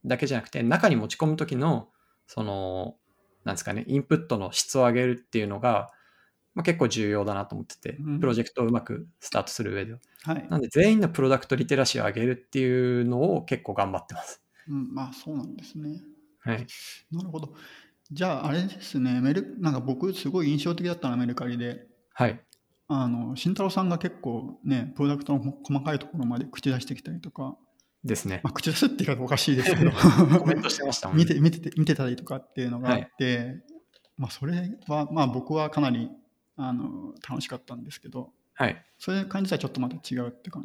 [0.05, 1.89] だけじゃなくて、中に持ち込む時の、
[2.27, 2.95] その、
[3.43, 5.91] なんですかね、インプットの質を上げるっていうのが、
[6.55, 9.99] まあ、結構重要だなと思っててうん、プロジェクトをうまくスタートする上では。
[10.23, 14.43] はい、なんで全員のプロダクトリテラシーを上げるっていうのを結構頑張ってます。
[14.67, 14.93] うん。
[14.93, 16.01] まあそうなんですね。
[16.39, 16.67] はい。
[17.11, 17.53] なるほど。
[18.11, 22.39] じゃああれですね、メルなんか僕すごい印象的だったのはメルカリで、はい。
[22.91, 27.55] あの慎太郎さんが結構ねプロダクトの細かいところまで口出してきたりとか、
[28.03, 28.41] ですね。
[28.43, 29.91] まあ、口出すって言い方おかしいですけど
[30.39, 31.15] コメントしてましたね。
[31.15, 33.61] 見て見てて見てたりとかっていうのがあって、
[34.17, 36.09] まあそれはまあ僕はかなり
[36.55, 38.85] あの楽しかったんですけどはい。
[38.97, 40.63] そういう感じとはちょっとまた違うって感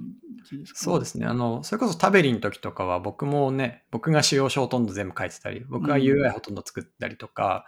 [0.51, 1.27] じですか、そうですね。
[1.27, 7.67] あの、それこそタベリの時とかは僕もね、僕が使用書ほとんど全部書いてたり、僕がうん UI ほとんど作ったりとか、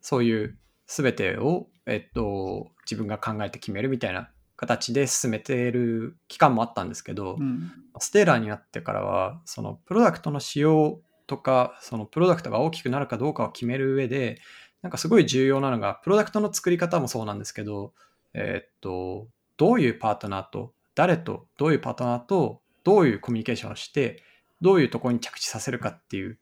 [0.00, 7.70] そういう全てを、えっと、自分が考えて決めるみたいな形で進めている期間もあったんですけど、うん
[8.00, 14.40] ステーラーになってからは、そのプロダクトの仕様とか、そのプロダクトが大きくなるかどうかを決める上で、
[14.80, 17.92] なんかすごい重要なのが、プロダクトの作り方もそうなんですけど、
[18.34, 24.22] えーっと、どういうパートナーと、誰と、どういうパートナーと、どういうコミュニケーションをして、
[24.60, 26.38] どういうところに着地させるかっていう、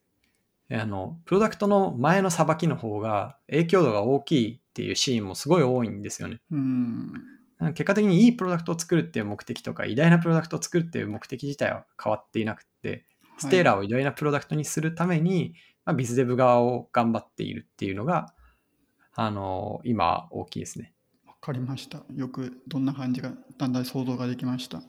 [0.72, 6.40] あの、プロダクトの前のさばきの方が影響度が大きいっていうシーンもすごい多いんですよね。
[6.50, 7.12] うん
[7.74, 13.04] 結果的にいいプロダクトを作るっていう目的とか、偉大なプロダクトを作るっていう目的自体は変わっていなくて、
[13.36, 18.32] ステーラーを偉大なプロダクトにするために、まあ、 BizDev 側を頑張っているっていうのが、
[19.12, 20.94] あの今大きいですね。
[21.42, 24.82] わかりましたよくどんな感じがだんだん想像ができました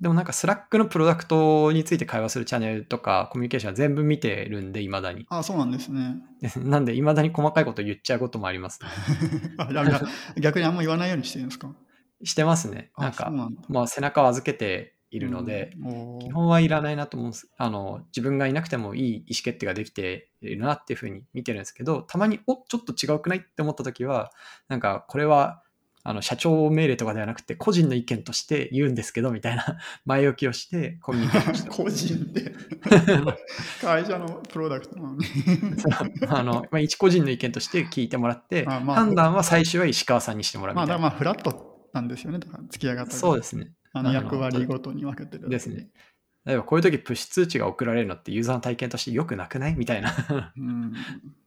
[0.00, 5.26] でもなんか Slack のプロダクトについて会話するチャンネルとかコミュニケーションは全部見てるんで、未だに。
[5.28, 6.16] あそうなんですね
[6.58, 8.80] なんで未だに細かいこと言っちゃうこともあります。
[9.58, 9.94] あじゃあじゃ
[10.36, 11.72] あ逆にあんま言わないようにしてるんですか？
[12.24, 12.90] してますね。
[12.96, 17.48] あなんかなんだまあ背中を預けているので、うん基本はいらないなと思うんです。
[17.56, 23.38] あの、自分がいなくてもいい意思決定ができているなっていうふうに見てるんですけど、たまに、おちょっと違うくない？
[23.38, 24.32] って思った時は、
[24.68, 25.62] なんか、これは、
[26.04, 32.54] あの、社長命令とかではなくて、個人の意見として言うんですけど、みたいな 前置きをして、コミュニケーション 個人で。
[33.80, 35.24] 会社のプロダクトなのに。
[36.28, 41.04] あの、まあ、一個人の意見として聞いてもらって、あまあ判断は最終は石川さんにしてもらうみまあたいな。
[41.04, 42.38] だからまあフラットなんですよね。
[42.38, 43.72] だから付き上がったそうですね。
[43.92, 45.88] あの役割ごとに分けてるですね。
[46.44, 49.76] 例えばこういう時プッシュ通知が送られるのってユーザーの体験として良くなくない？
[49.76, 50.52] みたいな。
[50.56, 50.92] うん。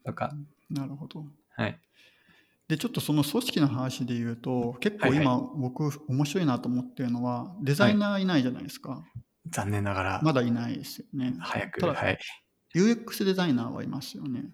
[0.05, 0.33] とか。
[0.69, 1.25] なるほど。
[1.57, 1.79] はい。
[2.67, 9.03] でちょっとその組織の話で言うと結構はい今僕面白いなと思ってるのはデザイナーいないじゃないですか、
[9.49, 11.35] 残念ながら、まだいないですよね。
[11.39, 12.19] 早く、ただはい。
[12.75, 14.45] UX デザイナーはいますよね。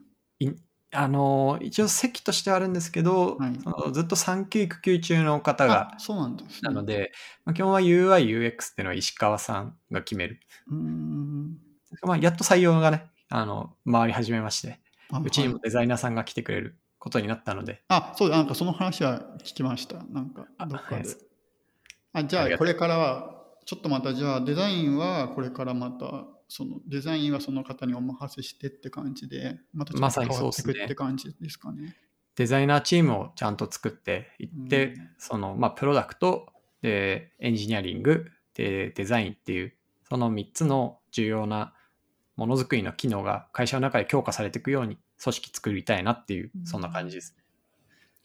[0.93, 3.57] あの、一応席としてはあるんですけど、はい。
[3.63, 6.59] そのずっと産休育休中の方があ、そうなんですね。
[6.63, 7.13] なので、
[7.45, 10.41] まあ、基本は UI、UX っていうのは石川さんが決める。
[10.69, 11.57] うーん。
[12.03, 14.79] まあ、やっと採用がね、あの、回り始めまして、
[15.11, 20.03] あうちにはいもデザイナーさんが来てくれることになったので、あそうなんかその話は聞きました。
[20.11, 20.95] なんかあどっかで。
[20.95, 21.07] はい
[22.13, 31.95] あじゃあこれからはちょっとまたじゃあデザインはこれからまたそのデザインはその方にお任せしてって感じでまたちょっとまさに変わってくそうって感じですかね。
[32.35, 35.09] デザイナーチームをちゃんと作っていって、うん。
[35.17, 36.47] その、まあ、プロダクト、
[36.81, 39.73] で、エンジニアリング、で、デザインっていう、
[40.09, 41.73] その3つの重要な
[42.37, 47.35] ものづくりの機能が会社の中で強化されていくように組織作りたいなっていう、そんな感じです。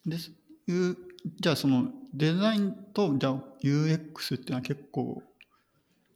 [0.07, 0.33] です。
[0.69, 0.97] いう
[1.41, 5.23] じゃあそのデザインとじゃあ UX っていうのは結構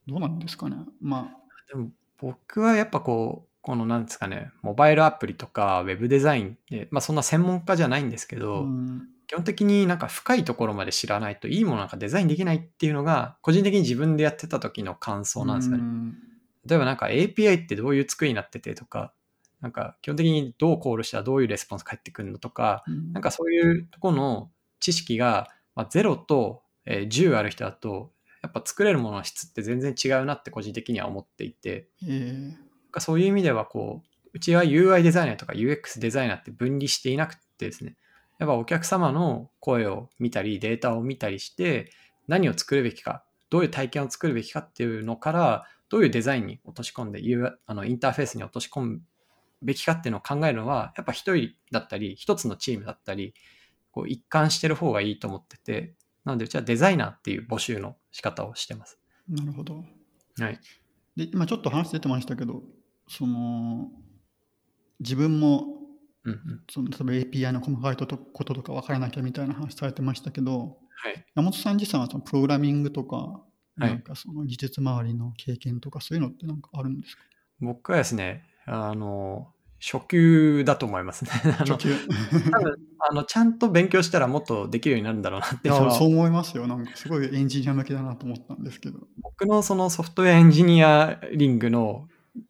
[0.07, 0.77] どうなんですかね？
[1.01, 1.29] ま
[1.69, 9.07] でも僕はやっぱこう、このなんですかね、モバイルアプリとかウェブデザインで、まあそんな専門家じゃないんですけあ、ど、うん。
[9.27, 15.83] 基本的になんか深いところまで知らないといいものなんかデザインできないっていうのが個人的に自分でやってた時の感想なんですよね。
[15.83, 16.17] うん。
[16.65, 19.13] 例えばなんか API ってどういう作りになっててとか、
[19.61, 23.13] なんか基本的にどうコールしたらどういうレスポンス返ってくるのとか、うん。
[23.13, 32.07] なんかそういうところの知識が、まあ、0と、えー10ある人だと、やっぱ作れるものの質って全然違うなって個人的には思っていて、え。
[32.07, 32.57] ーなん
[32.91, 37.95] かそういう意味ではこう、うちは UI デザイナーとか UX デザイナーって分離していなくてですね、
[38.39, 41.91] やっぱお客様の声を見たり、データを見たりして、
[42.27, 47.21] 何を作るべきか、どういう体験を作るべきかっていうのから、どういうデザインに落とし込んで、
[47.67, 49.01] あのインターフェースに落とし込む
[49.61, 53.33] べきかっていうのを考えるのは、やっぱ一人だったり、一つのチームだったり、
[53.91, 58.99] こう一貫してる方がいいと思ってて、なのでうちはデザイナーっていう募集の仕方をしてます。
[59.27, 59.83] なるほど。
[60.39, 60.59] はい。
[61.15, 62.63] で今ちょっと話出てましたけど
[63.09, 63.89] その
[64.99, 65.65] 自分も
[66.23, 66.63] うんうん。
[66.69, 71.25] その例えば API の細かいことこととか分からなきゃみたいな話されてましたけどはい。
[71.35, 77.23] 山本さん自身はそのプログラミングとか、はいなんかその技術周りの経験とかそういうのってなんかあるんですか？
[77.59, 81.31] 僕はですね、あの、初級だと思いますね。
[81.59, 81.95] あの初級。
[82.51, 85.85] 多分あのちゃんと勉強したらもっとできるようになるんだろうなってうのは。
[85.85, 86.67] やそう思いますよ。
[86.67, 88.99] なんかすごいエンジニア向けだなと思ったんですけど。
[89.23, 92.07] 僕のそのソフトウェアエンジニアリングの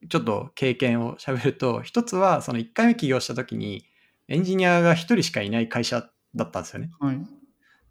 [0.09, 3.85] ちょっと経験を喋ると一つはその1回目起業した時に
[4.27, 6.91] エンジニアが1人しかいない会社だったんですよね。
[6.99, 7.19] はい。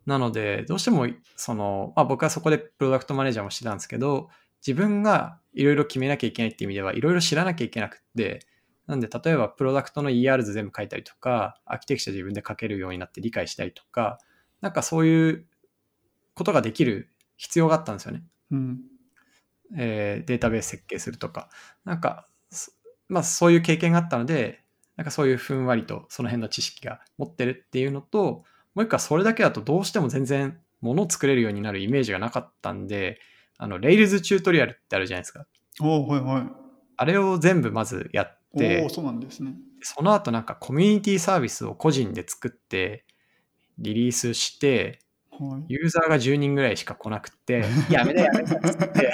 [0.04, 1.06] なので、どうしても、
[1.37, 4.28] その、まあ僕はそこでプロダクトマネージャーもしてたんですけど、
[4.66, 8.40] 自分がいろいろ決めなきゃいけないっていう意味では、いろいろ知らなきゃいけなくって、
[8.86, 14.18] なんで、例えばプロダクトの ER 図全部書いたりとか、アーキテクチャ自分で書けるようになって理解したりとか、
[14.60, 15.46] なんかそういう
[16.34, 18.22] ことができる必要があったんですよね。
[18.50, 18.80] うん。
[19.76, 21.48] えーデータベース設計するとか、
[21.84, 22.72] なんか、そ
[23.08, 24.64] まあそういう経験があったので、
[24.96, 33.18] なんかそういうふんわりとその辺の知識が持ってるっていうのと、もう一個はそれだけだとどうしても全然物を作れるようになるイメージがなかったんで、
[33.62, 35.46] あの、Rails チュートリアルってあるじゃないですか。
[35.83, 36.42] おおはいはい。
[36.96, 39.55] あれを全部まずやっおてお、そうなんですね。
[39.83, 43.05] その後なんかコミュニティサービスを個人で作って、
[43.79, 45.64] リリースして、はい。
[45.68, 49.12] ユーザーが10人ぐらいしか来なくて、 やめだやめだっつって、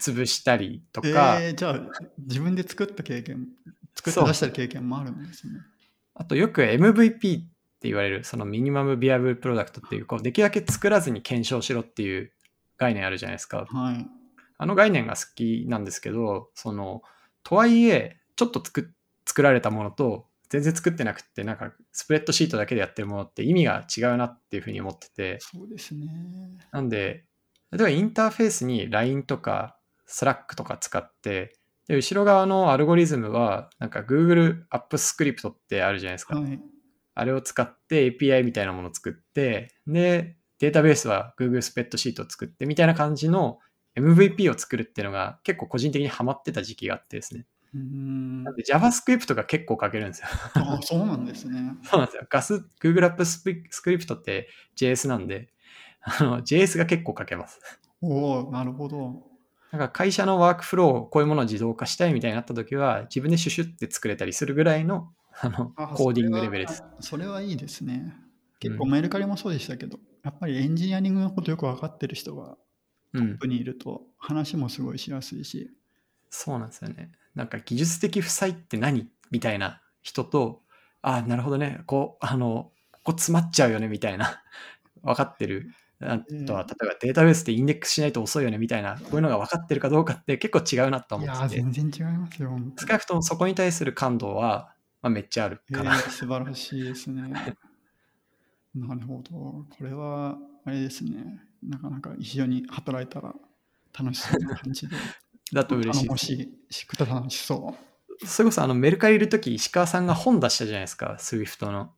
[0.00, 1.80] 潰したりとか、えー、じゃあ
[2.18, 3.48] 自分で作った経験
[3.94, 5.54] 作って出した経験もあるんですね。
[6.14, 12.32] あとよく MVP って言われる、そのミニマムビアブルプロダクトっていう、こうできるだけ作らずに検証しろっていう
[12.78, 13.66] 概念あるじゃないですか。
[13.68, 14.06] はい。
[14.58, 17.02] あの概念が好きなんですけど、その、
[17.42, 18.92] とはいえ、ちょっと作
[19.24, 26.06] 作られたものと、全然作ってなくって、なんかスプレッドシートだけでやってるものって意味が違うなっていうふうに思ってて、そうですね。
[26.70, 27.24] なんで、
[27.72, 29.76] 例えばインターフェースに LINE とか
[30.08, 31.58] Slack とか使って、
[31.88, 36.38] で後ろ側のアルゴリズムは、なんか Google アップスクリプトってあるじゃないですか。
[36.38, 36.60] はい。
[37.14, 43.58] あれを使って API みたいなものを作って、で、データベースは Google スプレッドシートを作ってみたいな感じの
[43.96, 47.46] MVP を作るっていうのが結構個人的にハマってた時期があってですね。
[47.74, 50.28] なんで JavaScript が結構書けるんですよ。
[50.54, 51.76] あそうなんですね。
[51.82, 52.26] そうなんですよ。
[52.28, 55.48] ガス、Google アップスクリプトって JS なんで、
[56.00, 57.60] あの JS が結構書けます。
[58.00, 59.24] おおなるほど。
[59.72, 66.76] なんか会社のワークフロー、こういうものを自動化したいみたいになった時は、自分でシュシュって作れたりするぐらいのあのあコーディングレベルです。
[66.76, 68.14] それはそれはいいですね。
[68.58, 72.56] 結構うんメルカリもそうでしたけど、やっぱりエンジニアリングのことよく分かってる人が
[73.12, 75.70] うんトップにいると話もすごいしやすいし。
[76.28, 77.12] そうなんですよね。
[77.36, 80.62] なんか技術的負債って何みたいな人と、
[81.00, 84.42] ああ、なるほどね、こう、あの、ここ詰まっちゃうよねみたいな、
[85.02, 85.70] 分かってる。
[86.00, 92.58] あとは、例えばデータベースでインデックスしないと遅いよねみたいな、こういうのが分かってるかどうかって結構違うなといやー思ってて、全然違いますよ。
[92.78, 95.96] 少なくともそこに対する感度は、まあ、めっちゃあるえーかな。
[95.96, 97.22] 素晴らしいですね。
[98.76, 99.30] なるほど。
[99.30, 101.40] これは、あれですね。
[101.66, 103.34] なかなか一緒に働いたら
[103.98, 104.94] 楽しそうな感じで。
[105.52, 106.08] だと嬉しいです。
[106.08, 106.32] 頼もし
[106.70, 107.76] いし楽しそ
[108.22, 108.26] う。
[108.26, 111.92] それこそあのメルカリいるとき、石川さんが本出したじゃないですか、SWIFT の。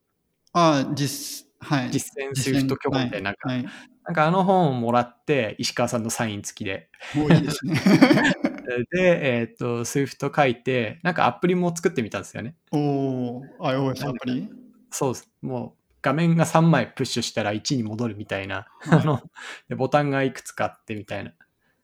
[0.52, 1.90] ああ、実、はい。
[1.90, 3.66] 実践実践 SWIFT 教本みたいな、なんか、はい。
[4.04, 6.90] なんかあの本をもらって、石川さんのサイン付きで。
[7.14, 7.74] もういいですね。
[8.92, 12.54] で、えっ、と、Swift 書いて、なんかアプリも作ってみたんですよね。
[12.70, 14.48] おお、iOS アプリ？
[14.90, 15.30] そうです。
[15.42, 19.20] もう画面が3枚プッシュしたら1に戻るみたいな、はいあの
[19.68, 21.32] で、ボタンがいくつかあってみたいな。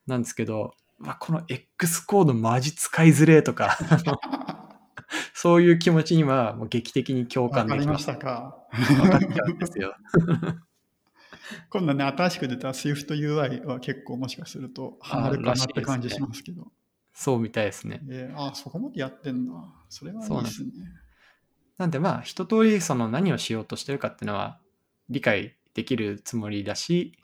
[0.07, 3.77] なんですけど、まあ、この X コードマジ使いづれえとか、
[5.35, 7.99] そういう気持ちにはもう劇的に共わかりま感できま。
[7.99, 8.57] したたか。
[8.73, 9.95] 分かっちゃうんですよ。
[11.69, 16.73] 今度ね、新しく出た SwiftUI は結構もしかするとハマるかなって感じしますけど。
[17.13, 18.01] そうみたいですね。
[18.09, 19.53] えー、あそこまでやってんだ。
[19.91, 20.71] それはいいですね。
[21.79, 24.59] なんでまあ一通りその何をしようとしてるかっていうのは
[25.09, 27.19] 理解できるつもりだし、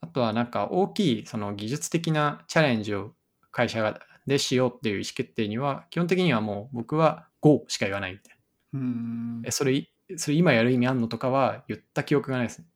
[0.00, 3.12] あとはなんか大きいその技術的なチャレンジを
[3.50, 8.38] 会社がでしようっていう意思決定には基本的にはもう僕は GO しか言わないみたい
[8.72, 8.80] な。
[8.80, 12.66] うーんえ、それい、それ今やる意味あんのとかは言った記憶がないですね。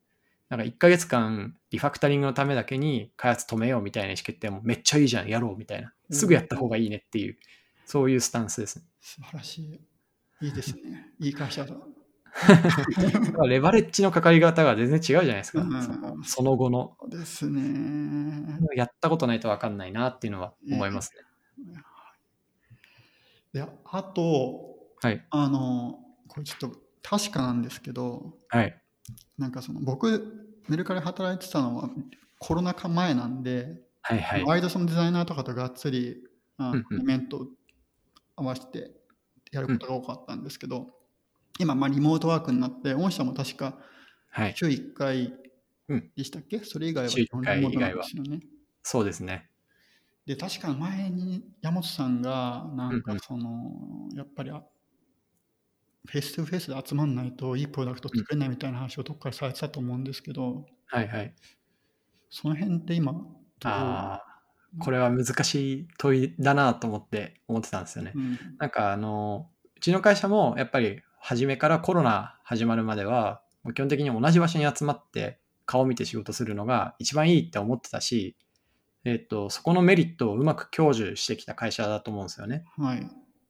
[0.49, 5.93] なんか1ヶ月間リファクタリングのためだけに開発止めようみたいな意思決定もめっちゃいいじゃん、やろうみたいな。
[6.09, 7.37] すぐやった方がいいねっていう、
[7.85, 8.85] そういうスタンスですね。
[8.99, 9.90] 素晴らしい。
[10.41, 11.13] いいですね。
[11.19, 11.75] いい会社だ。
[13.47, 15.61] レバレッジのかかり方が全然違うじゃないですか。
[15.61, 16.97] うんそのその後の。
[17.09, 18.57] ですね。
[18.75, 21.75] やったことないと分かんないなっていうのは思いますね。
[23.53, 25.25] で、あと、はい。
[25.29, 28.81] あの、これちょっと確かなんですけど、はい。
[29.37, 31.89] なんかその僕、メルカリ働いてたのは
[32.39, 34.43] コロナ禍前なんで、はいはい。
[34.43, 36.23] 割とそのデザイナーとかとがっつり、
[36.57, 37.47] あうんうんイベントを
[38.35, 39.00] 合わせて
[39.51, 40.87] やることが多かったんですけど、
[41.59, 43.79] 今、まあ、リモートワークになって、御社も確か
[44.29, 44.55] はい。
[44.55, 45.33] 週1回
[45.87, 48.41] うんでしたっけ、それ以外は週一回リモートなんですよね。
[48.83, 49.49] そうですね。
[50.25, 54.63] で、確か前に山本さんが、なんうんうんかその、やっぱりあ
[56.07, 61.35] フェイス2フェイスで集まんないといいプロダクト作れないみたいな話をどっかでされてたと思うんですけど、はいはい。
[62.31, 63.13] その辺って今、
[63.59, 64.19] どう
[64.79, 68.13] これは難しい問いだなと思って思ってたんですよね。
[68.15, 73.41] うんなんかあの、うちの会社もやっぱり初めからコロナ始まるまでは、
[73.73, 78.35] 基本的に同じ場所に集まって顔見て仕事するのが一番いいって思ってたし、
[79.03, 82.65] えっと、そこのメリットをうまく享受してきた会社だと思うんですよね。
[82.77, 83.07] はい。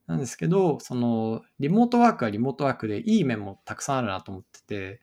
[0.08, 5.02] なんですけど、その、リモートワークはリモートワークでいい面もたくさんあるなと思ってて、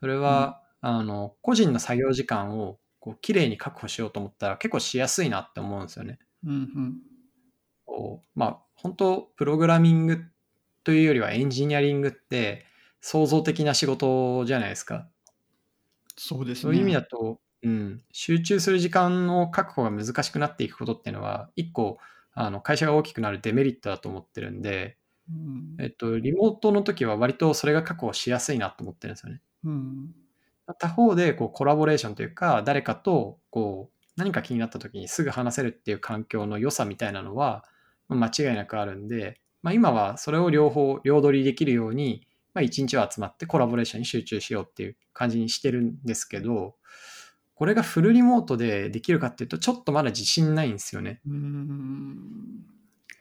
[0.00, 6.18] それは、あの、個人の作業時間をこう綺麗に確保しようと思ったら結構しやすいなって思うんですよね。
[6.44, 6.98] うんうん。
[7.86, 10.22] こうまあ、本当プログラミング
[10.84, 12.64] というよりはエンジニアリングって
[13.00, 15.08] 創造的な仕事じゃないですか。
[16.16, 16.62] そうですね。
[16.62, 21.98] そういう意味だと、うん、集中する時間の確保が難しくなっていくことっていうのは、一個、
[22.32, 24.96] あの会社が大きくなるデメリットだと思ってるんで、
[25.30, 29.40] うんえっと、リモートの時は割とそれが確保しやすいなと思ってるんですよね。
[29.64, 30.14] うん。
[30.78, 37.64] 他方でこうコラボレーションというか、誰かとこう何か気になった時にすぐ話せるっていう環境の良さみたいなのは
[38.08, 46.76] まあ間違いなくあるんで、まあ、今はそれを両方、両取りできるように、まあ、一日は集まってコラボレーションに集中しようっていう感じにしてるんですけど、
[47.54, 51.20] これがフルリモートでできるかっていうと、ちょっとまだ自信ないんですよね。
[51.28, 52.64] うん。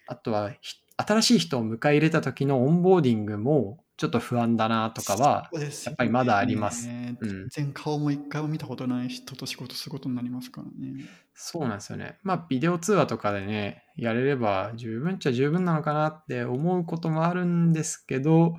[0.08, 11.06] あとは、ひ新しい人を迎え入れた時のオンボーディングもちょっと不安だなとかは、やっぱりまだありますねうん全然顔も一回も見たことない人と仕事することになりますからね。
[11.34, 12.18] そうなんですよね。
[12.24, 18.56] まあ、ビデオ通話とかでね、やれれば十分っちゃ十分なのかなって思うこともあるんですけど、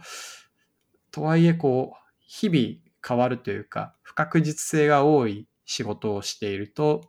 [1.11, 7.03] とはいえ、こう、日々変わるというか、不確実性が多い仕事をしていると、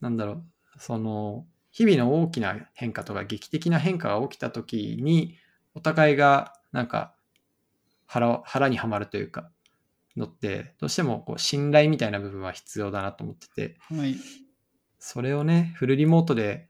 [0.00, 0.44] なんだろう、
[0.78, 5.36] その、日々の大きな変化とか劇的な変化が起きた時に、
[5.74, 7.16] お互いがなんか
[8.06, 9.50] 腹腹にはまるというか、
[10.16, 14.14] のって、どうしてもこう信頼みたいな部分は必要だなと思ってて、はい。
[15.00, 16.68] それをね、フルリモートで、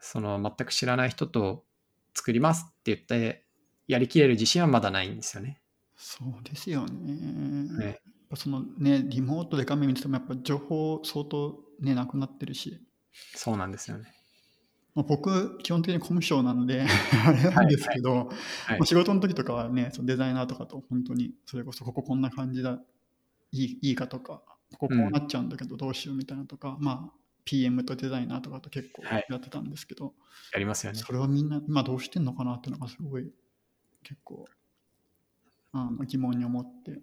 [0.00, 1.66] その全く知らない人と
[2.14, 3.44] 作りますって言って、
[3.86, 5.60] やりきれる自信はまだないんですよね。
[5.94, 7.76] そうですよね。
[7.78, 7.96] ねやっ
[8.30, 12.80] ぱそのね、リモートで画面見ててもやっぱ情報相当ね、なくなってるし。
[13.34, 14.17] そうなんですよね。
[14.98, 16.84] まあ、僕、基本的にコミュ障なんで
[17.24, 18.22] あれなんですけど、は
[18.74, 22.80] いまあ、仕事の時とかはね、そのデザイナーとかと本当に、それこそこここんな感じだ、
[23.52, 24.42] いいいいかとか、
[24.72, 30.14] こここうなっちゃうんだけどどうしようみたいなとか、まあ、PM とデザイナーとかと結構はいやってたんですけど、
[30.52, 30.98] やりますよね。
[30.98, 33.30] それをみんな今どうしてんのかなっていうのがすごい
[34.02, 34.46] 結構
[35.74, 37.00] あの疑問に思って。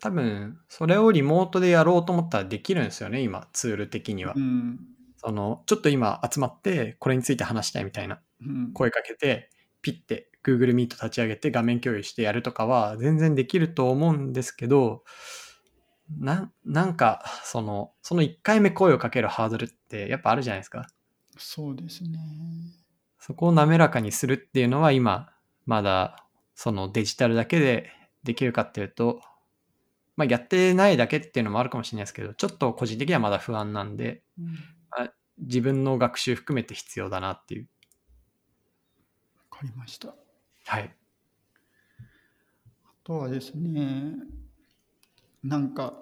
[0.00, 4.34] 多分、それをリモートでやろうと思ったらできるんですよね、今、ツール的には。
[4.36, 4.97] うん。
[5.18, 9.50] その、ちょっと今集まって、これについて話したいみたいなうん、声かけて、
[9.82, 15.04] ピッて Google Meet 立ち上げて画面共有してやるとかは全然できると思うんですけど、
[16.18, 20.88] ななんか、その、その1回目声をかけるハードルってやっぱあるじゃないですか。
[21.36, 22.18] そうですね。
[23.18, 25.30] そこを滑らかにするっていうのは今、
[25.66, 27.90] まだそのデジタルだけで
[28.24, 29.20] できるかっていうと、
[30.16, 34.77] まあやってないだけっていうのもあるかもしれないですけど、ちょっと個人的にはまだ不安なんで、うん
[35.40, 37.68] 自分の学習含めて必要だなっていう。
[39.50, 40.08] わかりました。
[40.08, 40.14] あ
[40.66, 40.94] はい。
[43.04, 44.14] とはですね、
[45.42, 45.94] なんか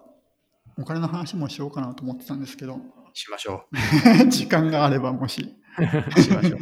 [0.79, 2.81] お金の話もしようかなと思ってたんですけど、
[3.15, 3.67] しましょ
[4.29, 5.57] 時間があればもし。
[5.79, 6.21] う。
[6.21, 6.61] しましょう。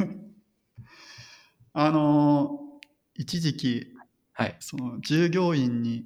[1.73, 2.79] あの、
[3.15, 3.93] 一時期、
[4.33, 4.55] はい。
[4.59, 6.05] その従業員に、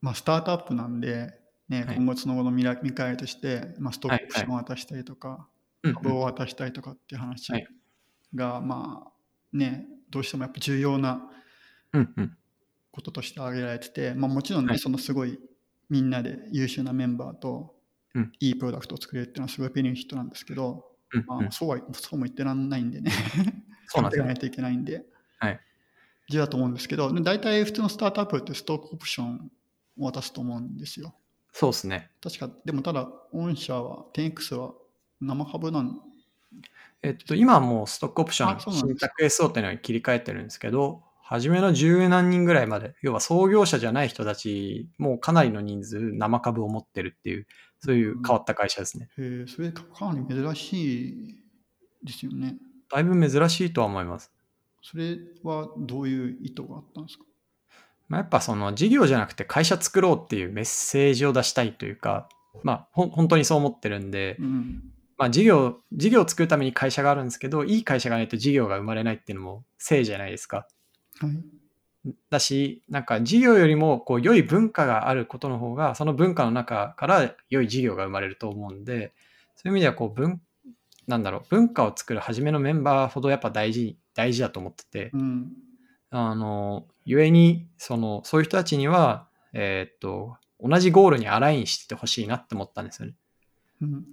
[0.00, 5.53] まあ、スタートアップなんで、ね、はい今後その後の見ら見返りとして、まあ、ストックオプションを渡したりとか、うん
[5.92, 7.66] 株を渡したりとかっていう話はい。
[8.34, 9.12] が、まあ
[9.52, 11.30] ね、どうしてもやっぱ重要な。
[12.90, 14.78] こととして挙げられてて、まあ、もちろんね、はい。
[14.78, 15.38] そのすごい
[15.90, 17.74] みんなで優秀なメンバーと
[18.14, 18.32] うん。
[18.38, 20.84] いいプロダクトを作れるっていうのはすごいベネフィットなんですけど、
[21.26, 23.10] まあ、そうはそうも言ってらんないんでね。
[23.86, 25.04] そうなんですよやっていかないといけないんで、
[25.38, 25.60] はい。
[26.30, 29.50] 重要だと思うんですけどで大体普通のスタートアップってストックオプション
[29.98, 31.14] を渡すと思うんですよ。
[31.52, 32.10] そうですね。
[32.22, 34.74] 確かでもただ御社は 10X は
[35.26, 36.00] 生株なん？
[37.02, 47.46] えっと、今はもうストックオプション、新宅 SO っていうのに切り替えてるんですけど、初めの十何人ぐらいまで、要は創業者じゃない人たち、もうかなりの人数、生株を持ってるっていう、
[47.80, 49.08] そういう変わった会社ですね。
[49.18, 51.36] へえそれかかなり珍しい
[52.02, 52.56] ですよね。
[52.90, 54.32] だいぶ珍しいとは思います。
[54.82, 57.24] それはどういう意図があったんですか？
[58.08, 62.28] まあ、やっぱその事業じゃなくて会社作ろうっていうメッセージを出したいというか、
[62.62, 70.66] まあ、ほん本当にそう思ってるんで、うんまあ、事業、事業を作るために会社があるんですけど、いい会社がないと事業が生まれないっていうのも正じゃないですか。
[71.20, 71.30] はい
[72.30, 79.14] だし、なんか事業よりもこう良い文化があることの方が、その文化の中から良い事業が生まれると思うんで、
[79.56, 80.40] そういう意味ではこう文、
[81.06, 85.52] なんだろう、文化を作る初めのメンバーほどやっぱ大事、大事だと思ってて、うん
[86.10, 93.14] あの、ゆえに、その、そういう人たちには、えーっと、同じゴールにアラインしててほしいなって思ったんですよね。
[93.82, 94.04] うん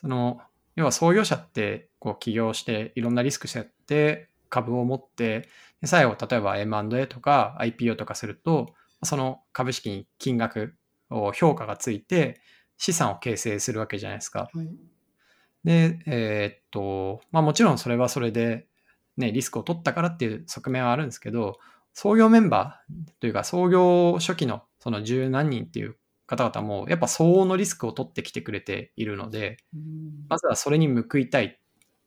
[0.00, 0.40] その、
[0.74, 5.48] 要は創業者って、こう起業して、いろんなリスクしてやって、株を持って、
[5.80, 10.76] で最後、例えば M&A とか IPO とかすると、その株式に金額
[11.10, 12.40] を評価がついて、
[12.78, 14.48] 資産を形成するわけじゃないですか。
[14.52, 14.68] はい
[15.66, 18.68] で、えーっと、まあもちろんそれはそれで、
[19.16, 21.58] ね、リスクを取ったからっていう側面はあるんですけど、
[21.92, 31.60] 創業メンバーというか創業初期のその十何人っていう方々も、やっぱ相応のリスクを取ってきてくれているので、うんまずはそれに報いたい。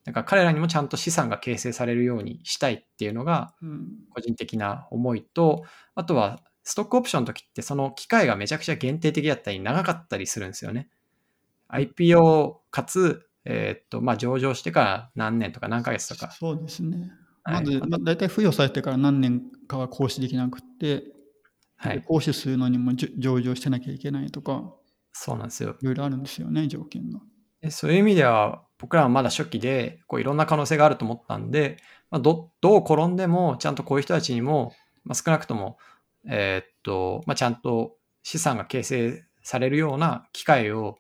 [0.05, 5.63] なんか彼らにもちゃんと資産が形成されるようにしたいっていうのがうん個人的な思いと、
[5.95, 10.89] あとはストックオプションの時ってその機会がめちゃくちゃ限定的だったり長かったりするんですよね。
[11.69, 16.31] IPO かつ、えーっと、まあ上場してから何年とか何ヶ月とか。
[16.31, 17.11] そうですね。
[17.43, 21.03] はいまず、まあ、大体付与されてから何年かは行使できなくて、
[21.79, 22.03] はい。
[22.05, 24.73] 行使するのにも上場してなきゃいけないとか、
[25.11, 25.75] そうなんですよ。
[25.81, 27.19] いろいろあるんですよね、条件が。
[27.61, 31.77] でそういう意味では僕らはまだ初期でこういろんな可能性があると思ったんで、
[32.09, 34.73] まあ、どどう転んでもちゃんとこういう人たちにも、
[35.03, 35.77] まあ、少なくとも、
[36.27, 40.97] えーっとまあ、ちゃんと資産が形成されるような機会を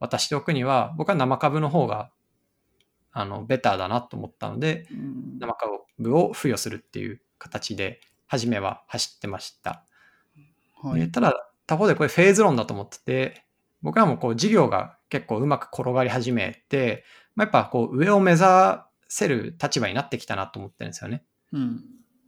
[0.00, 2.10] 渡しておくには僕は生株の方が
[3.12, 9.84] あのベターだなと思ったのでうん生株を付与するっていう形で初めは走ってました。
[10.82, 11.00] はい。
[11.00, 11.34] でただ、
[11.66, 13.44] 他方でこれフェーズ論だと思ってて、
[13.82, 17.04] 僕らもこう事業が結構うまく転がり始めて、
[17.34, 18.44] まあ、やっぱこう上を目指
[19.08, 21.24] せる立場になってきたなと思ってるんですよね。
[21.52, 21.84] うん。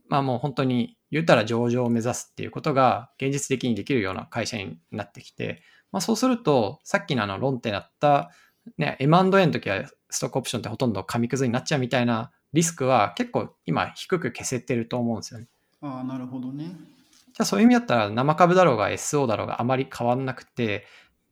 [0.09, 8.30] まあもう本当に言ったら上場を目指すっていうことが現実的にできるような会社になってきて、まあそうするとさっきのあの論点だった、
[8.78, 15.48] ね、M&A の時はストックオプションってほとんど紙くずになっちゃうみたいなリスクは結構今低く消せてると思うんですよね。
[15.80, 16.74] ああ、なるほどね。
[17.33, 20.87] じゃあそういう意味だったら生株だろうが SO だろうがあまり変わんなくて、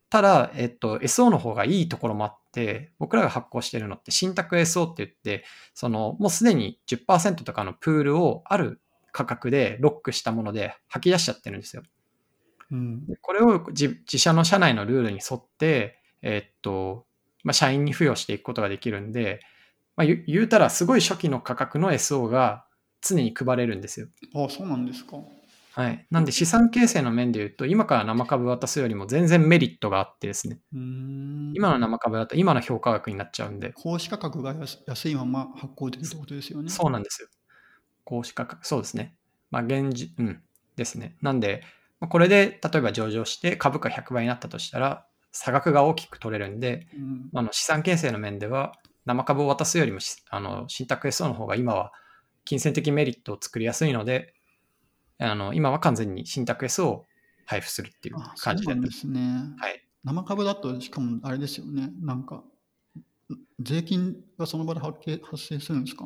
[0.09, 8.81] ただ、えっと、SO の方がいいところもあって、僕らが発行してるのって信託 SO って言って、そのもうすでに10%とかのプールをある
[9.11, 11.83] 価格でロックしたもので吐き出しちゃってるんですよ。
[12.71, 13.05] うん。
[13.05, 17.05] でこれを自自社の社内のルールに沿って、えっと、
[17.43, 19.39] まあ、社員に付与していくことができるんで、
[19.95, 22.65] まあ、言う言うたらすごい初期の価格の SO が
[23.01, 24.07] 常に配れるんですよ。
[24.35, 25.17] ああ、そうなんですか。
[25.73, 26.05] はい。
[26.11, 30.59] なんで資産形成の面で言うと、今から生株渡すよりも全然メリットがあってですね。
[30.73, 36.69] 今の生株だと今の評価額になっちゃうんで、公式価格が安安いまま発行できるってことですよね。
[36.69, 37.29] そうなんですよ。
[38.03, 39.15] 公式価格、そうですね。
[39.49, 40.41] まあ、現時、うん、
[40.75, 41.15] ですね。
[41.21, 41.63] なんで、
[42.01, 47.29] まあこれで例えば上場して株価100倍になったとしたら、差額が大きく取れるんで、うん。
[47.33, 48.73] あの資産形成の面では、
[49.05, 51.91] 生株を渡すよりもしあの信託 SO の方が今は
[52.45, 54.33] 金銭的メリットを作りやすいので、
[55.21, 57.05] あの今は完全に信託 SO を
[57.45, 59.19] 配布するっていう感じでですね。
[59.59, 59.83] はい。
[60.03, 61.91] 生株だと、しかもあれですよね。
[62.01, 62.43] なんか、
[63.59, 66.05] 税金がその場で発生発生するんですか？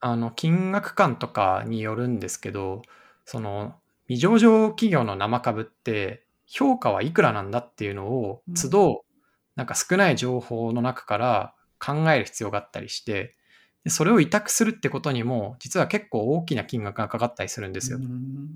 [0.00, 2.82] あの金額感とかによるんですけど、
[3.24, 3.74] その
[4.08, 9.04] 未上場企業の生株って評価はいくらなんだっていうのをうん都度
[9.56, 13.36] なんか少ない情報の中から考える必要があったりして、
[13.84, 17.98] でそれを委託するってことにも実は結構大きな金額がかかったりするんですよ。
[17.98, 18.48] うっん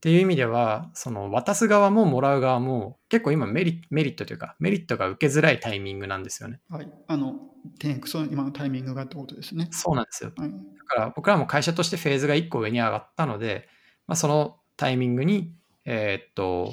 [0.00, 6.60] ていう意味では、その渡す側ももらう側も結構今メリメリットというかメリットが受けづらいタイミングなんですよね。
[6.70, 6.88] はい。
[7.08, 7.34] あの、
[7.80, 9.68] 10X の今のタイミングがってことですね。
[9.72, 10.32] そうなんですよ。
[10.36, 10.50] はい。
[10.50, 10.56] だ
[10.86, 13.68] から僕らも会社としてフェーズが1個上に上がったので、
[14.06, 15.52] まあ、そのタイミングに、
[15.84, 16.72] えーっと、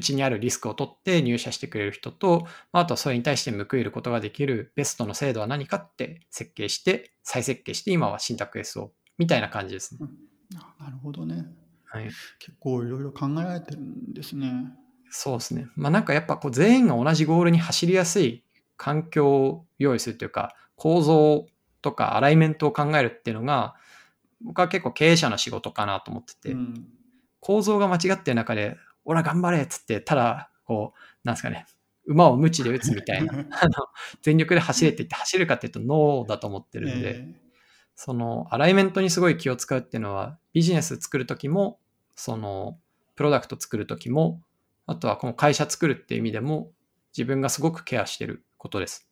[0.00, 10.00] うちにあるリスクを取って入社してくれる人と、まああとはそれに対して報いることができるベストの制度は何かって設計して、再設計して、今は信託 SO みたいな感じですね。
[10.56, 11.46] あなるほどね。
[11.84, 12.04] はい。
[12.38, 14.72] 結構いろいろ考えられてるんですね。
[15.10, 15.68] そうですね。
[15.76, 18.42] まあなんかやっぱこう全員が同じゴールに走りやすい
[18.76, 21.46] 環境を用意するというか、構造
[21.82, 23.74] とかアライメントを考えるっていうのが、
[24.42, 26.86] 僕は結構経営者の仕事かなと思ってて、うん。
[27.40, 28.76] 構造が間違ってる中で、
[29.10, 31.66] 俺は頑張れっつって、ただ、こう、なんですかね、
[32.06, 33.72] 馬を無知で打つみたいな、 あの
[34.22, 37.34] 全力で走れって言って走るかっていうと、ノーだと思ってるんで、え
[37.96, 41.80] そのアライメントにすごい気を使うっていうのは、ビジネス作るときも、
[42.14, 42.78] その
[43.16, 44.40] プロダクト作るときも、
[44.86, 46.70] あとはこの会社作るっていう意味でも、
[47.12, 49.10] 自分がすごくケアしてることです。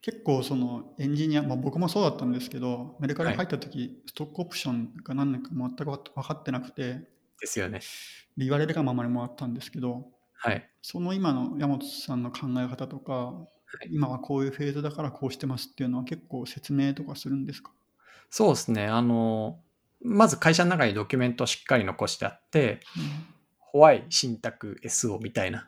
[0.00, 7.11] 結構そのエンジニア、まあ、僕もそうだったんですけど、メルカリ入った時、ストックオプションが何年か全く分かってなくて、
[7.42, 7.80] ですよね。
[8.38, 10.66] で言われるがままにもらったんですけど、はい。
[10.80, 13.34] その今の山本さんの考え方とか、
[13.90, 17.72] 今はこういうフェーズだからこうしてますっていうのは結構説明とかするんですか？
[18.30, 18.86] そうですね。
[18.86, 19.60] あの、
[20.02, 22.80] まず会社の中にドキュメントをしっかり残してあって、
[23.58, 25.62] ホワイ信託 SO みたいなっ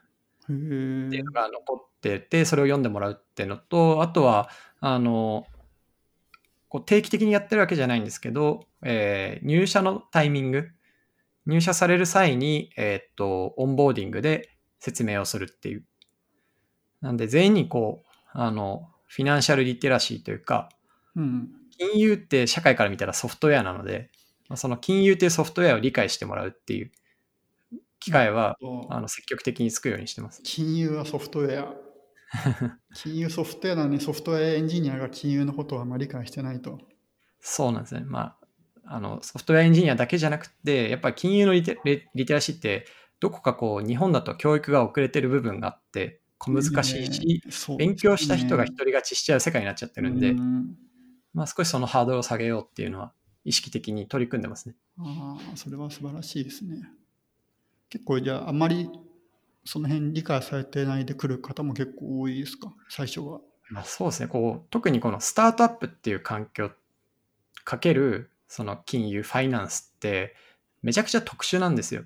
[0.47, 4.49] ていうのが残ってて、それを読んでもらうっていうのと、あとは、
[4.81, 5.47] あの、
[6.69, 10.69] こう定期的にやってるわけじゃないんですけど、えー入社のタイミング、
[11.47, 15.85] 入社される際に、えーっと、オンボーディングで説明をするっていう。
[17.01, 20.71] なんで、全員にこう、あの、 financial literacy というか、
[21.15, 21.51] うん。
[21.79, 24.11] 金融って社会から見たらソフトウェアなので、
[24.49, 26.93] まあその金融っていうソフトウェアを理解してもらうっていう
[28.01, 30.41] 機会は、とあの積極的につくようにしてます。
[30.43, 31.75] 金融はソフトウェア。
[32.95, 36.79] 金融ソフトウェアなのにソフトウェアエンジニアが金融のことをあまり理解してないと。
[37.41, 38.03] そうなんですね。
[38.05, 38.44] まあ、
[38.87, 42.87] あのソフトウェアエンジニアだけじゃなくて、やっぱり金融のリテリリテラシーって、
[43.21, 50.77] どこかこう、日本だと教育が遅れてる部分があって、小難しいし、ね勉強した人が独り勝ちしちゃう世界になっちゃってるんで、うん
[51.33, 53.13] まあ少しそのハードルを下げようっていうのは
[53.45, 54.77] 意識的に取り組んでますね。
[54.99, 56.89] ああ、それは素晴らしいですね。
[57.91, 58.89] 結構じゃあ、あまり
[59.65, 63.41] その辺理解されてないで来る方も結構多いですか、最初は。
[63.71, 64.29] まあそうですね。
[64.29, 66.71] こう、特にこのスタートアップっていう環境
[67.65, 70.35] かける、その金融、ファイナンスって、
[70.83, 72.05] めちゃくちゃ特殊なんですよ。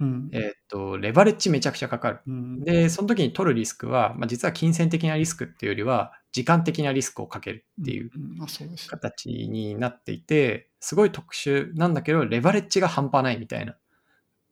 [0.00, 0.30] うん。
[0.32, 2.20] えーっと、レバレッジめちゃくちゃかかる。
[2.26, 8.10] うん、で、その時に取るリスクは、まあ、実は金銭的なリスクっていうよりは、時間的なリスクをかけるっていう。
[8.88, 13.76] 形になっていて、すごい特殊なんだけど、レバレッジが半端ないみたいな。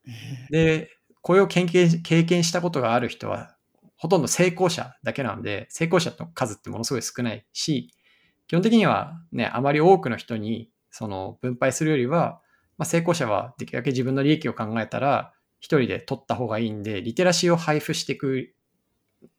[0.07, 0.91] えで、
[1.23, 3.57] これを経験経験したことがある人は、
[3.97, 7.93] ほとんど成功者だけなので、成功者の数ってものすごい少ないし、
[8.47, 12.41] 基本的にはね、あまり多くの人にその分配するよりは、
[12.77, 18.55] まあ、成功者はできるだけ自分の利益を考えたら、一人で取った方がいいんで、リテラシーを配布していく、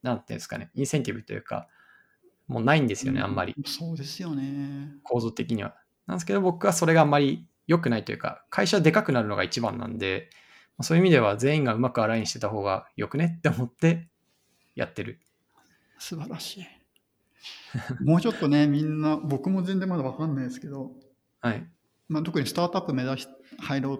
[0.03, 1.67] なんていうんですかね、インセンティブというか、
[2.47, 3.55] もうないんですよね、あんまり。
[3.65, 4.95] そうですよね。
[5.03, 5.75] 構造的には。
[6.07, 10.29] なんですけど、僕はそれがあんまり良くないというか、会社でかくなるのが一番なんで、
[10.77, 13.35] まあそういう意味では全員がうまくアラインしてた方が良くね？
[13.37, 14.09] って思って
[14.75, 15.19] やってる。
[15.97, 16.65] 素晴らしい。
[18.03, 20.91] もうちょっとね、みんな、僕も全然まだわかんないですけど、
[21.41, 21.67] はい。
[22.07, 23.27] まあ、特にスタートアップ目指し
[23.59, 23.99] 入ろう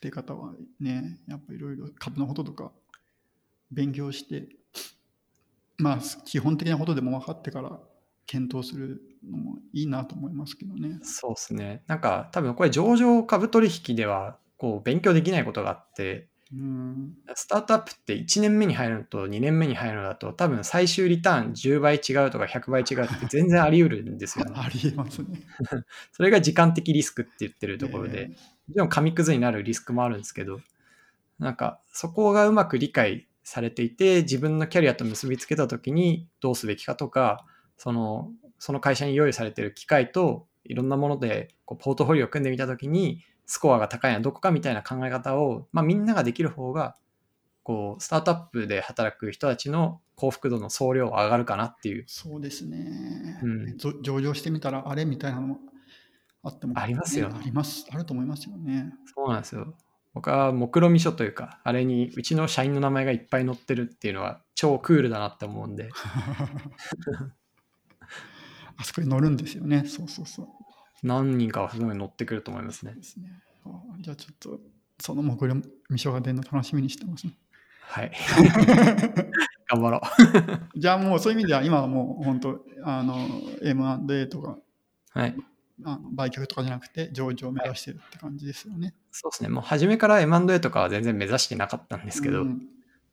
[0.00, 2.72] ていう方はね、やっぱいろいろ株のこととか
[3.70, 4.48] 勉強して、
[5.78, 7.78] まあ基本的なことでも分かってから
[8.26, 10.98] 検討するのもいいなと思いますけどね。
[11.02, 11.82] そうですね。
[11.86, 24.52] なんか多分これ上場株取引ではこう勉強できないことがあって、うん、スタートアップって1年目に入るのと2年目に入るのだと多分最終リターン10倍違うとか100倍違うって全然あり得るんですよね。
[24.58, 25.40] ありえますね。
[26.10, 30.60] それが時間的リスクって言ってるところで、えもちろん紙くずになるリスクもあるんですけど、
[31.38, 37.46] なんかそこがうまく理解されていて、自分のキャリアと結びつけたときにどうすべきかとか、
[37.76, 46.94] そのその会社に用意されている機会といろんなものでこうポートフォリオを組んでみたときに、スコアが高いのはどこかみたいな考え方を、まあ、みんなができる方が、
[47.64, 52.04] こうスタートアップで働く人たちの幸福度の総量は上がるかなっていう。
[52.06, 55.58] そうですね、うんぞ上場してみたらあれみたいなのも
[56.44, 57.86] あっても、ありますよねあります。
[57.90, 58.94] あると思いますよね。
[59.12, 59.74] そうなんですよ。
[60.14, 65.88] 僕は目論見書というか、あれにうちの社員の名前がいっぱい載ってるっていうのは超クールだなって思うんで、
[68.76, 69.86] あそこに乗るんですよね。
[69.88, 70.69] そうそうそう。
[71.02, 73.02] 何人かはすごい載ってくると思いますねで。
[73.02, 73.30] すね。
[73.64, 73.70] あ
[74.00, 74.60] じゃあちょっと
[74.98, 77.34] その目論見書が出るの楽しみにしてますね。
[77.80, 78.12] はい。
[79.68, 80.00] 頑張ろう。
[80.78, 83.26] じゃあもうそういう意味では今はもう本当あの
[83.62, 84.58] M&A とか
[85.12, 85.36] はい。
[85.82, 88.94] あの売却とかじゃなくて上場を目指してるって感じですよね。
[89.10, 89.48] そうですね。
[89.48, 92.68] もう初めから M&A とかは全然目指してなかったんですけど、うん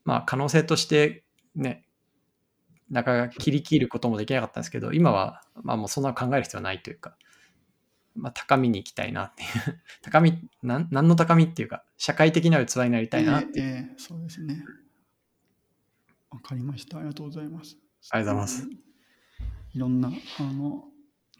[0.07, 1.85] まあ可能性としてね、
[2.89, 7.17] なかなか切り切ることもできなかったんですけど、今はまあもうそんな考える必要はないというか、
[8.17, 9.49] まあ高みに行きたいなっていう。
[10.01, 13.65] 高み、なん何の高みっていうか、社会的な器になりたいなっていう。
[13.65, 14.63] ええええそうですね。
[16.29, 16.97] わかりました。
[16.97, 17.77] ありがとうございます。
[18.11, 18.69] ありがとうございます。
[19.73, 20.85] いろんなあの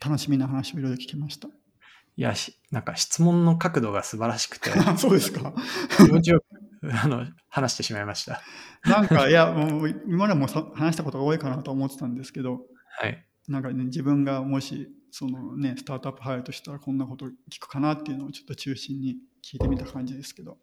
[0.00, 1.48] 楽しみな話をいろいろ聞きました。
[1.48, 5.54] いや、しなんか質問の角度が素晴らしくて、あ そうですか。
[5.96, 6.44] 気持ちよく
[6.92, 8.42] あの話してしまいました。
[8.84, 12.66] なんかいやもう今までもさ話したことが多いかなと思ってたんですけど、
[13.00, 13.24] はい。
[13.48, 14.88] なんかね自分がもし
[15.18, 20.52] そのねスタートアップ入るとしたらこんなこと聞くかなっていうのをちょっと中心に聞いてみた感じですけど。
[20.52, 20.56] い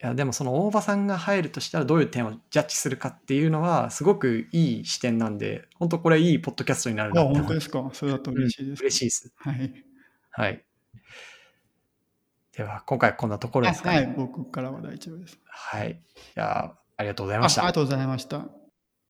[0.00, 7.90] や、でもその大場さんが入るとしたらどういう点をジャッジするかっていうのは、すごくいい視点なんで、本当これいいポッドキャストになるあなって思い本当ですか。
[7.92, 8.80] それだと嬉しいです。
[8.82, 9.32] 嬉しいです。
[9.36, 9.84] はい。
[10.30, 10.64] はい。
[12.56, 13.96] では、今回こんなところですかね。
[13.98, 15.38] はい、僕からは大丈夫です。
[15.46, 15.92] はい。
[15.92, 15.94] い
[16.34, 17.62] や、ありがとうございあました。
[17.62, 18.65] ありがとうございました。